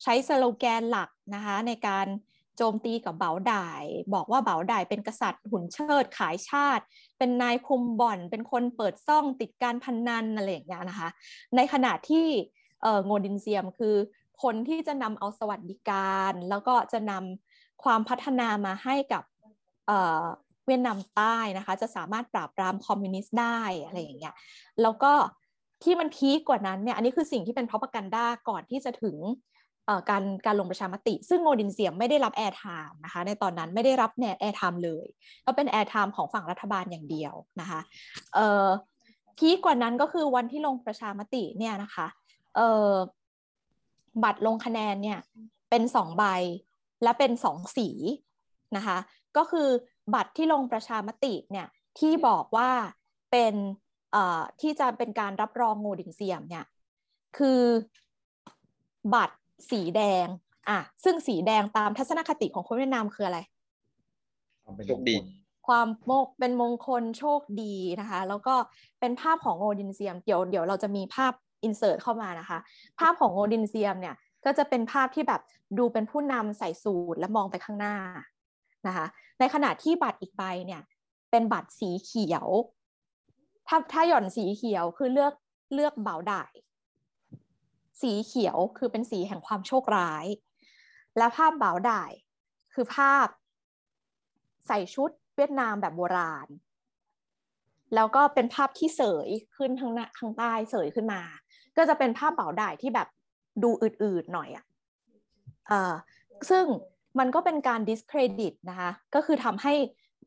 [0.03, 2.07] ใช้สโลแกนหลักนะคะในการ
[2.57, 6.83] โจมตีกับเบาด่าย บอกว่าเบาด่ายเป็นกษัตริย์หุ่นเชิดขายชาติ
[7.17, 11.09] เป็นนายคุมบ่อน เป็นคนเปิดซ่องติดการพนนันอะไรอย่างเงี้ยนะคะ
[11.55, 12.25] ในขณะที่
[13.05, 13.95] โงดินเซียมคือ
[14.43, 17.13] คนที่จะนำเอาสวัสดิการ แล้วก็จะน
[17.47, 19.23] นำความพัฒนามาให้กับ
[20.69, 24.35] เวียดนามใต้นะคะ จะสามารถปราบปรามคอมมิวนิสต์ได้อะไรอย่างเงี้ย
[24.81, 25.13] แล้วก็
[25.83, 29.17] ที่มันพีกกว่านั้นเนี่ยอันนี้คือสิ่งที่เป็นพ r o p a g a n d a ก่อนที่จะถึง
[30.09, 35.05] การการลงประชามติ ซึ่งโงดินห์เสี่ยมไม่ได้รับ airtime นะคะในตอนนั้นไม่ได้รับแน airtime เลย
[35.45, 37.79] ก็เป็น airtime ของฝั่งรัฐบาลอย่างเดียวนะคะ
[38.35, 38.67] เออ
[39.37, 42.07] พีกกว่านั้นก็คือวันที่ลงประชามติเนี่ยนะคะ
[42.55, 42.93] เออ
[44.23, 45.19] บัตรลงคะแนนเนี่ย
[45.69, 46.23] เป็นสองใบ
[47.03, 47.89] และเป็นสองสี
[48.77, 48.97] นะคะ
[49.37, 49.67] ก็คือ
[50.13, 51.67] บัตรที่ลงประชามติเนี่ย
[51.99, 52.69] ที่บอกว่า
[53.31, 53.53] เป็น
[54.61, 56.65] ที่จะเป็นการรับรองโงดิงเซียมเนี่ย
[57.37, 57.61] คือ
[59.13, 59.37] บัตร
[59.71, 60.27] สีแดง
[60.69, 63.39] อะซึ่งสีแดงตามทัศนคติของคนเวียดนามคืออะไร
[64.87, 65.19] โชคดีค
[65.67, 68.55] ความโมกเป็นมงคลโชคดีนะคะ แล้วก็
[68.99, 71.33] เป็นภาพของโอดินเซียมเดี๋ยวเดี๋ยวเราจะมีภาพ
[71.63, 72.59] อินเสิร์ตเข้ามานะคะ
[72.99, 75.41] ภาพของโอดินเซียมเนี่ยก็จะเป็นภาพที่แบบ
[75.77, 77.95] ดูเป็นผู้นำใส่สูทและมองไปข้างหน้า
[78.87, 79.05] นะคะ
[79.39, 80.81] ในขณะที่บัตรอีกใบเนี่ย
[81.31, 82.47] เป็นบัตรสีเขียว
[83.67, 85.33] ถ้าถ้าหย่อนสีเขียวคือเลือก
[85.73, 86.43] เลือกเบาได้
[88.01, 90.25] สีเขียวคือเป็นสีแห่งความโชคร้าย
[91.17, 92.03] และภาพเบาได้
[92.73, 93.27] คือภาพ
[94.67, 96.47] ใส่ชุดเวียดนามแบบโบราณ
[97.95, 101.21] แล้วก็เป็นภาพที่เสยขึ้นทางหน้าทางใต้เสยขึ้นมา
[101.77, 103.07] ก็จะเป็นภาพเบาได้ที่แบบ
[103.63, 105.93] ดูอืดๆหน่อยอะ่ะ
[106.49, 106.65] ซึ่ง
[107.19, 109.73] มันก็เป็นการ discredit นะคะก็คือทำให้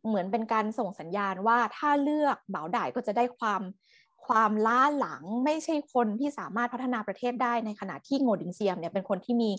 [0.07, 3.63] เหมือนเป็นการส่งสัญญาณว่าถ้าเลือกเบาได้ก็จะได้ความ
[4.27, 9.51] ความล้าหลังไม่ใช่คนที่สามารถพัฒนาประเทศได้ในขณะที่โงดินเซียมเนี่ยเป็นคนที่มี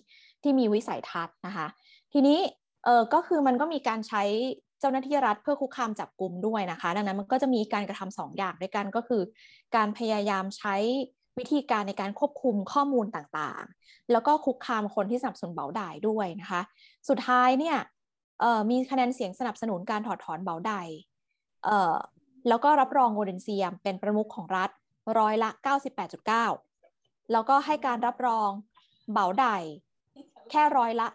[0.44, 1.68] ที่มีวิสัยทัศน์นะคะ
[2.14, 2.40] ทีนี้
[2.86, 4.24] เออก็คือมันก็มีการใช้
[4.80, 9.22] เจ้าหน้าที่รัฐเพื่อคุกคามจับกลุ่มด้วยนะคะ ดังนั้นมันก็จะมีการกระทำสองอย่างด้วยกันก็คือ
[9.76, 10.76] การพยายามใช้
[11.40, 16.62] วิธีการในการควบคุมข้อมูลต่างๆ แล้วก็คุกคามคนที่สนับสนุนเบาด่ายด้วยนะคะ
[17.10, 17.78] สุดท้ายเนี่ย
[18.70, 20.88] มีคะแนนเสียงสนับสนุนการถอดถอนเบาด่าย
[22.48, 24.70] แล้วก็รับรองโกลเดนเซียมเป็นประมุขของรัฐ
[25.20, 25.50] ร้อยละ
[26.22, 28.50] 98.9 แล้วก็ให้การรับรอง
[29.14, 29.46] เบาได
[30.52, 31.08] แค่ร้อยละ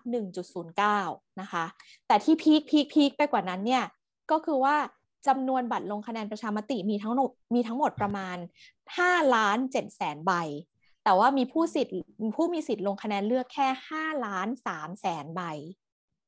[0.66, 1.64] 1.09 นะคะ
[2.06, 3.84] แต่ที่พีคพีคพีคไปกว่านั้นเนี่ย
[4.30, 4.76] ก็คือว่า
[5.26, 8.36] จำนวนบัตรลงคะแนนประชามติมีทั้งหมดมีทั้งหมดประมาณ
[8.96, 10.32] 5 ล้าน7แสนใบ
[11.04, 11.94] แต่ว่ามีผู้สิทธิ์
[12.36, 15.42] ผู้มีสิทธิ์ลงคะแนนเลือกแค่ 5 ล้าน3แสนใบ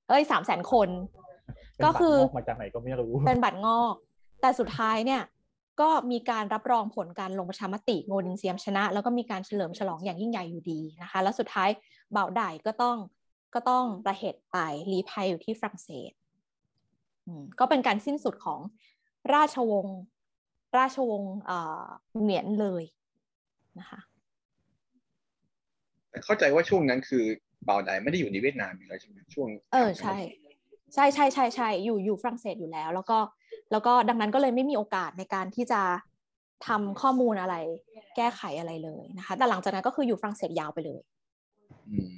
[0.08, 0.88] เอ้ย3แสนคน
[1.84, 3.94] ก็คือมาจากไหนก็ไม่รู้ เป็นบัตรงอก
[4.40, 5.22] แต่สุดท้ายเนี่ย
[5.80, 11.68] ก็มีการรับรองผลการลงประชามติโงดินเซียมชนะ แล้วก็มีการเฉลิมฉลองอย่างยิ่งใหญ่อยู่ดีนะคะ แล้วสุดท้าย
[12.12, 12.96] เบาได้ก็ต้อง
[13.54, 14.56] ก็ต้องประเหตุไป
[14.92, 16.12] รีภัยอยู่ที่ฝรั่งเศส
[17.58, 18.60] ก็เป็นการสิ้นสุดของ
[19.34, 19.98] ราชวงศ์
[20.76, 21.34] ราชวงศ์
[22.22, 22.84] เหมียนเลย
[23.78, 24.00] นะคะ
[26.10, 27.24] แต่เข้าใจว่าช่วงนั้นคือ
[27.64, 30.16] เบาไดไม่ได้อยู่ในเวียดนามอยู่แล้วใช่ไหมช่วง เออใช่
[30.94, 33.18] ใช่ใช่ใช่ใช่อยู่อยู่ฝรั่งเศสอยู่แล้ว แล้วก็
[33.72, 35.80] แล้วก็ดังนั้นก็เลยไม่มีโอกาสในการที่จะ
[36.66, 37.56] ทำข้อมูลอะไร
[38.16, 41.00] แก้ไขอะไรเลยนะคะ แต่หลังจากนั้นก็คืออยู่ฝรั่งเศสยาวไปเลย
[41.88, 42.10] อืม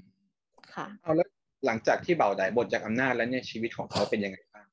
[0.74, 1.28] ค่ะเอาแล้ว
[1.66, 4.66] หลังจากที่เบาไดบทจากอำนาจแล้วเนี่ยชีวิตของเขาเป็นยังไงบ้าง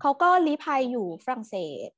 [0.00, 1.54] เขาก็ลี้ภัยอยู่ฝรั่งเศ
[1.86, 1.88] ส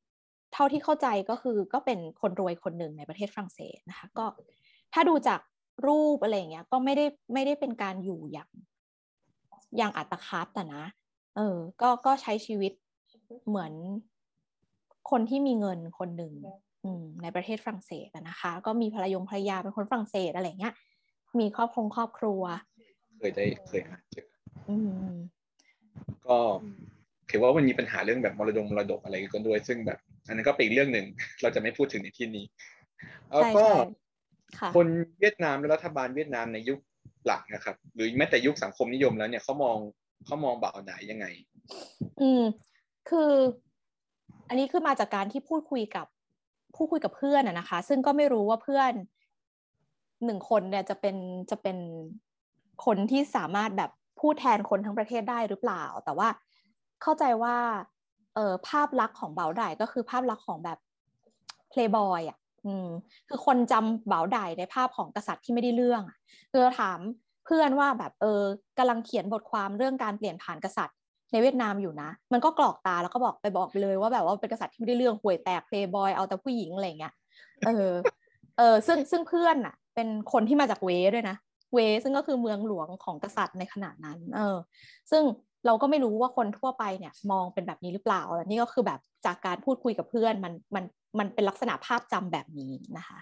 [0.57, 4.27] เท่าที่เข้าใจก็คือก็เป็นคนรวยคนหนึ่งในประเทศฝรั่งเศสนะคะก็
[4.93, 5.41] ถ้าดูจาก
[5.87, 8.51] รูปอะไรเงี้ยก็ไม่ได้ไม่ได้เป็นการอยู่อย่าง
[9.77, 10.85] อย่างอัตคัดแต่นะ
[11.37, 12.73] เออ ก็ก็ใช้ชีวิต
[13.49, 13.73] เหมือน
[15.11, 16.33] คนที่มีเงินคนหนึ่ง
[17.23, 20.75] ในประเทศฝรั่งเศสนะคะ ก็มีภรรยงภรรยาเป็นคนฝรั่งเศสอะไรเงี้ย
[21.39, 22.43] มีครอบครัวครอบครัว
[23.19, 24.27] เคยได้เคยอ่านเจอ
[26.27, 26.39] ก็
[27.31, 31.07] ถือว่ามันมีปัญหาเรื่องแบบมรดงมรดกอะไรกันด้วย ซึ่งแบบ อันนั้นก็เป็นอีกเรื่องหนึ่ง
[31.43, 32.47] เราจะไม่พูดถึงในที่นี้
[33.33, 33.67] แล้วก็
[34.75, 34.87] คน
[35.21, 36.79] เวียดนามและรัฐบาลเวียดนามในยุค
[37.27, 39.77] หลังนะครับ หรือแม้แต่ยุคสังคมนิยมแล้วเนี่ยเขามอง
[40.27, 41.27] เขามองบ่าวไหนยังไง
[42.21, 42.43] อืม
[43.09, 43.33] คือ
[44.49, 46.07] อันนี้คือมาจากการที่พูดคุยกับ
[46.77, 48.93] พูดคุยกับเพื่อนอะนะคะ ซึ่งก็ไม่รู้ว่าเพื่อน
[50.25, 51.17] หนึ่งคนเนี่ยจะเป็น
[51.51, 51.77] จะเป็น
[52.85, 56.29] คนที่สามารถแบบพูดแทนคนทั้งประเทศได้หรือเปล่า แต่ว่า
[57.03, 57.57] เข้าใจว่า
[58.37, 60.79] เออภาพลักษณ์ของเบาไดก็คือภาพลักษณ์ของแบบ
[61.71, 62.89] เพลย์บอยอะอืม
[63.29, 66.03] คือคนจำเบาไดในภาพของกษัตริย์ที่ไม่ได้เรื่อง
[66.53, 66.99] คือถาม
[67.45, 68.43] เพื่อนว่าแบบเออ
[68.79, 70.97] กำลังเขียนบทความเรื่องการเปลี่ยนผ่านกษัตริย์
[71.33, 77.15] ในเวียดนามอยู่นะ มันก็กรอกตาแล้วก็บอกไปบอกไปเลยว่าแบบว่าเป็นกษัตริย์ที่ไม่ได้เรื่องห่วยแตกเพลย์บอยเอาแต่ผู้หญิงอะไรเงี้ย
[77.67, 77.93] เออ
[78.59, 81.37] เออซึ่งซึ่งเพื่อนอะ เป็นคนที่มาจากเวด้วยนะ
[81.75, 84.57] เวซึ่งก็คือเมืองหลวงของกษัตริย์ในขณะนั้น เออ
[85.11, 85.23] ซึ่ง
[85.67, 90.85] เราก็ไม่รู้ว่าคนทั่วไปเนี่ยมองเป็นแบบนี้หรือเปล่าแนี่ก็คือแบบจากการพูดคุยกับเพื่อนมันมัน
[91.19, 93.19] มันเป็นลักษณะภาพจำแบบนี้นะคะ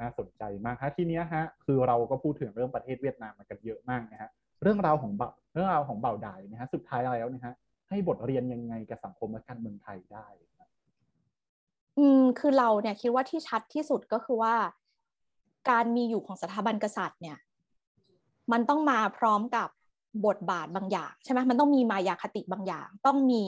[0.00, 4.30] น่าสนใจมากฮะที่นี้ฮะคือเราก็พูดถึงเรื่องประเทศเวียดนามมากันเยอะมากนะฮะ
[4.62, 5.12] เรื่องราวของ
[5.54, 7.52] เรื่องราวของเบาดายนะฮะสุดท้ายแล้วนะฮะ
[7.88, 10.26] ให้บทเรียนยังไงกับสังคมและการเมืองไทยได้
[11.98, 14.54] อืมคือเราเนี่ยคิดว่าที่ชัดที่สุดก็คือว่า
[15.70, 17.38] การมีอยู่ของสถาบันกษัตริย์เนี่ย
[18.52, 19.68] มันต้องมาพร้อมกับ
[20.26, 23.42] บทบาทบางอย่างใช่ไหมมันต้องมีมายาคติบางอย่าง ต้องมี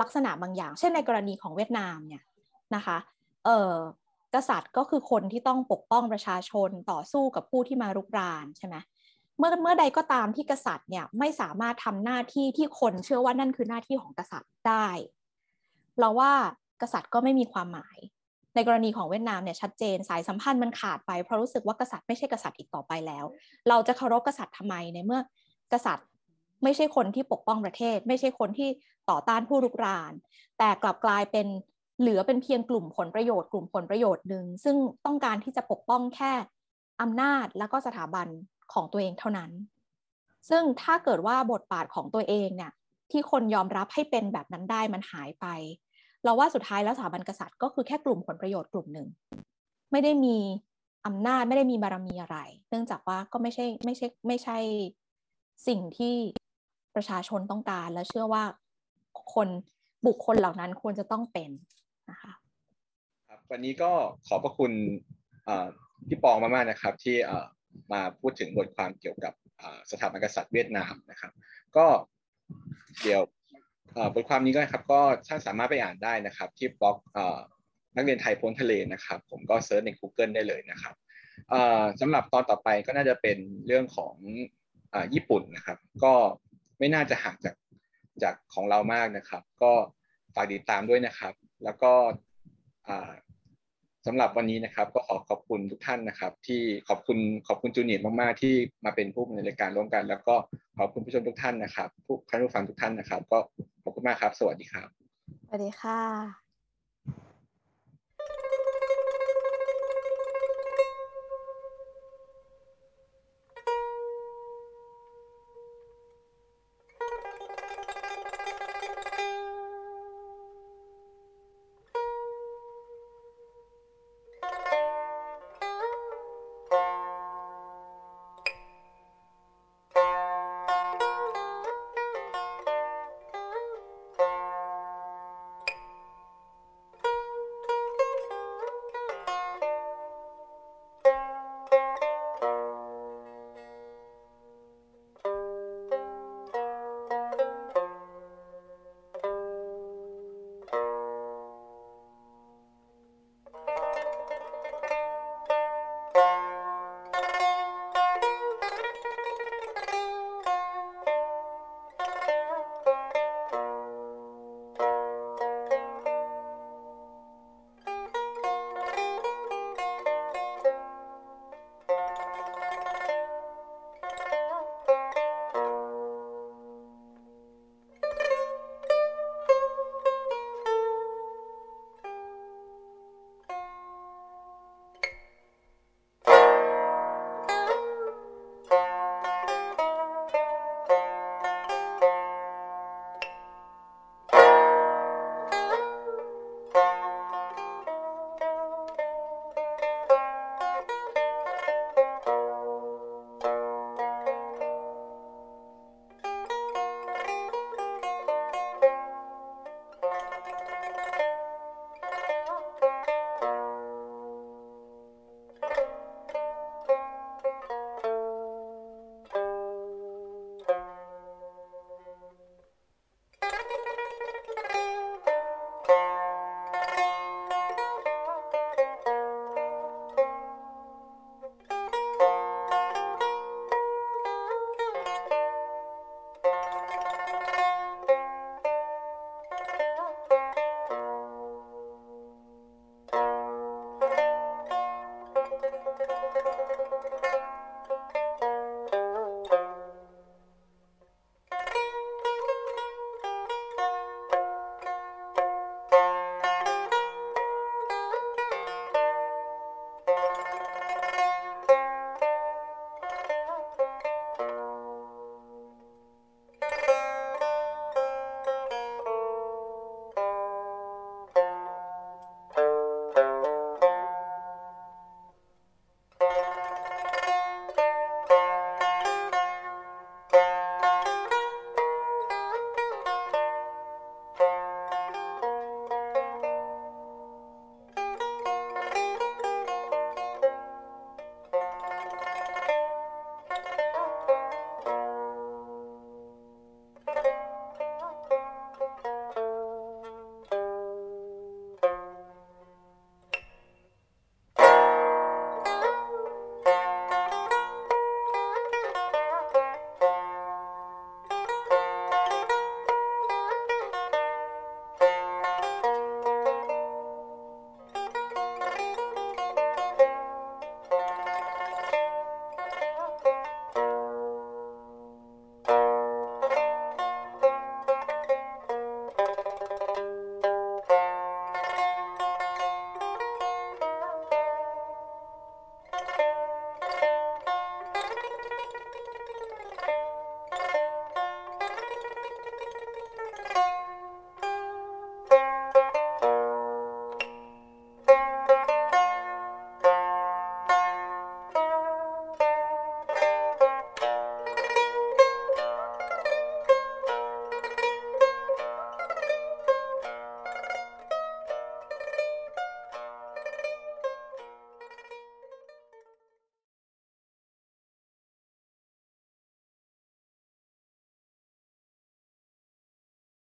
[0.00, 2.22] ลักษณะบางอย่าง เช่นในกรณีของเวียดนามเนี่ย
[2.74, 2.98] นะคะ
[3.44, 3.74] เออ
[4.34, 8.76] กษัตริย์ก็คือคนที่ต้องปกป้องประชาชนต่อสู้กับผู้ที่มารุกรานใช่ไหม
[9.38, 14.88] เมื่อเมื่อใดก็ตามที่กษัตริย์เนี่ยไม่สามารถทำหน้าที่ที่คนเชื่อว่านั่นคือหน้าที่ของกษัตริย์ได้
[15.98, 16.32] เราว่า
[16.82, 17.98] กษัตริย์ก็ไม่มีความหมาย
[18.54, 23.24] ในกรณีของเวียดนามเนี่ยชัดเจนสายสัมพันธ์มันขาดไปเพราะรู้สึกว่ากษัตริย์ไม่ใช่กษัตริย์อีกต่อไปแล้ว
[23.68, 25.20] เราจะเคารพกษัตริย์ทำไมในเมื่อ
[25.72, 26.06] กษัตริย์
[26.62, 28.68] ไม่ใช่คนที่ปกป้องประเทศ ไม่ใช่คนที่
[29.10, 30.12] ต่อต้านผู้รุกราน
[30.58, 31.46] แต่กลับกลายเป็น
[32.00, 36.32] เหลือเป็นเพียงกลุ่มผลประโยชน์ กลุ่มผลประโยชน์หนึ่งซึ่งต้องการที่จะปกป้องแค่
[37.00, 38.26] อำนาจแล้วก็สถาบัน
[38.72, 39.50] ของตัวเองเท่านั้น
[40.50, 42.72] ซึ่งถ้าเกิดว่าบทบาทของตัวเองเนี่ย
[43.10, 45.46] ที่คนยอมรับให้เป็นแบบนั้นได้มันหายไป
[46.24, 49.08] เราว่าสุดท้ายแล้วสถาบันกษัตริย์ก็คือแค่กลุ่มผลประโยชน์กลุ่มหนึ่ง
[49.92, 50.36] ไม่ได้มี
[51.06, 52.38] อำนาจไม่ได้มีบารมีอะไร
[52.70, 54.58] เนื่องจากว่าก็ไม่ใช่ไม่ใช่ไม่ใช่
[55.66, 56.14] สิ่งที่
[56.94, 58.44] ประชาชนต้องการ และเชื่อว่า
[59.34, 59.48] คน
[60.06, 61.50] บุคคลเหล่านั้นควรจะต้องเป็น
[62.10, 62.32] นะคะ
[63.28, 63.92] ครับวันนี้ก็
[64.26, 64.72] ขอบพระคุณ
[66.08, 67.16] พี่ปองมากๆนะครับ ที่
[67.92, 69.32] มาพูดถึงบทความเกี่ยวกับ
[69.90, 71.32] สถาบันกษัตริย์เวียดนามนะครับ
[71.76, 71.86] ก็
[73.02, 73.22] เดี๋ยว
[74.14, 76.96] บทความนี้ก็ครับก็ท่านสามารถไปอ่านได้นะครับ ที่บล็อก
[77.96, 80.94] นักเรียนไทยพ้นทะเลนะครับ ผมก็เซิร์ชใน Google ได้เลยนะครับ
[82.00, 84.14] สำหรับตอนต่อไปก็น่าจะเป็นเรื่องของ
[85.14, 86.14] ญี่ปุ่นนะครับ ก็
[86.78, 87.54] ไม่น่าจะห่างจาก
[88.22, 89.72] จากของเรามากนะครับ ก็
[90.34, 91.34] ฝากติดตามด้วยนะครับ
[91.64, 91.92] แล้วก็
[94.06, 97.18] สำหรับวันนี้นะครับ ก็ขอขอบคุณทุกท่านนะครับ ที่ขอบคุณ
[97.48, 100.34] ขอบคุณจูเนียร์มากๆ ที่มาเป็นผู้ในรายการร่วมกัน แล้วก็
[100.78, 103.38] ขอบคุณผู้ชมทุกท่านนะครับผู้ผู้ฟังทุกท่านนะครับ ก็
[103.82, 104.88] ขอบคุณมากครับ สวัสดีครับ
[105.46, 106.41] สวัสดีค่ะ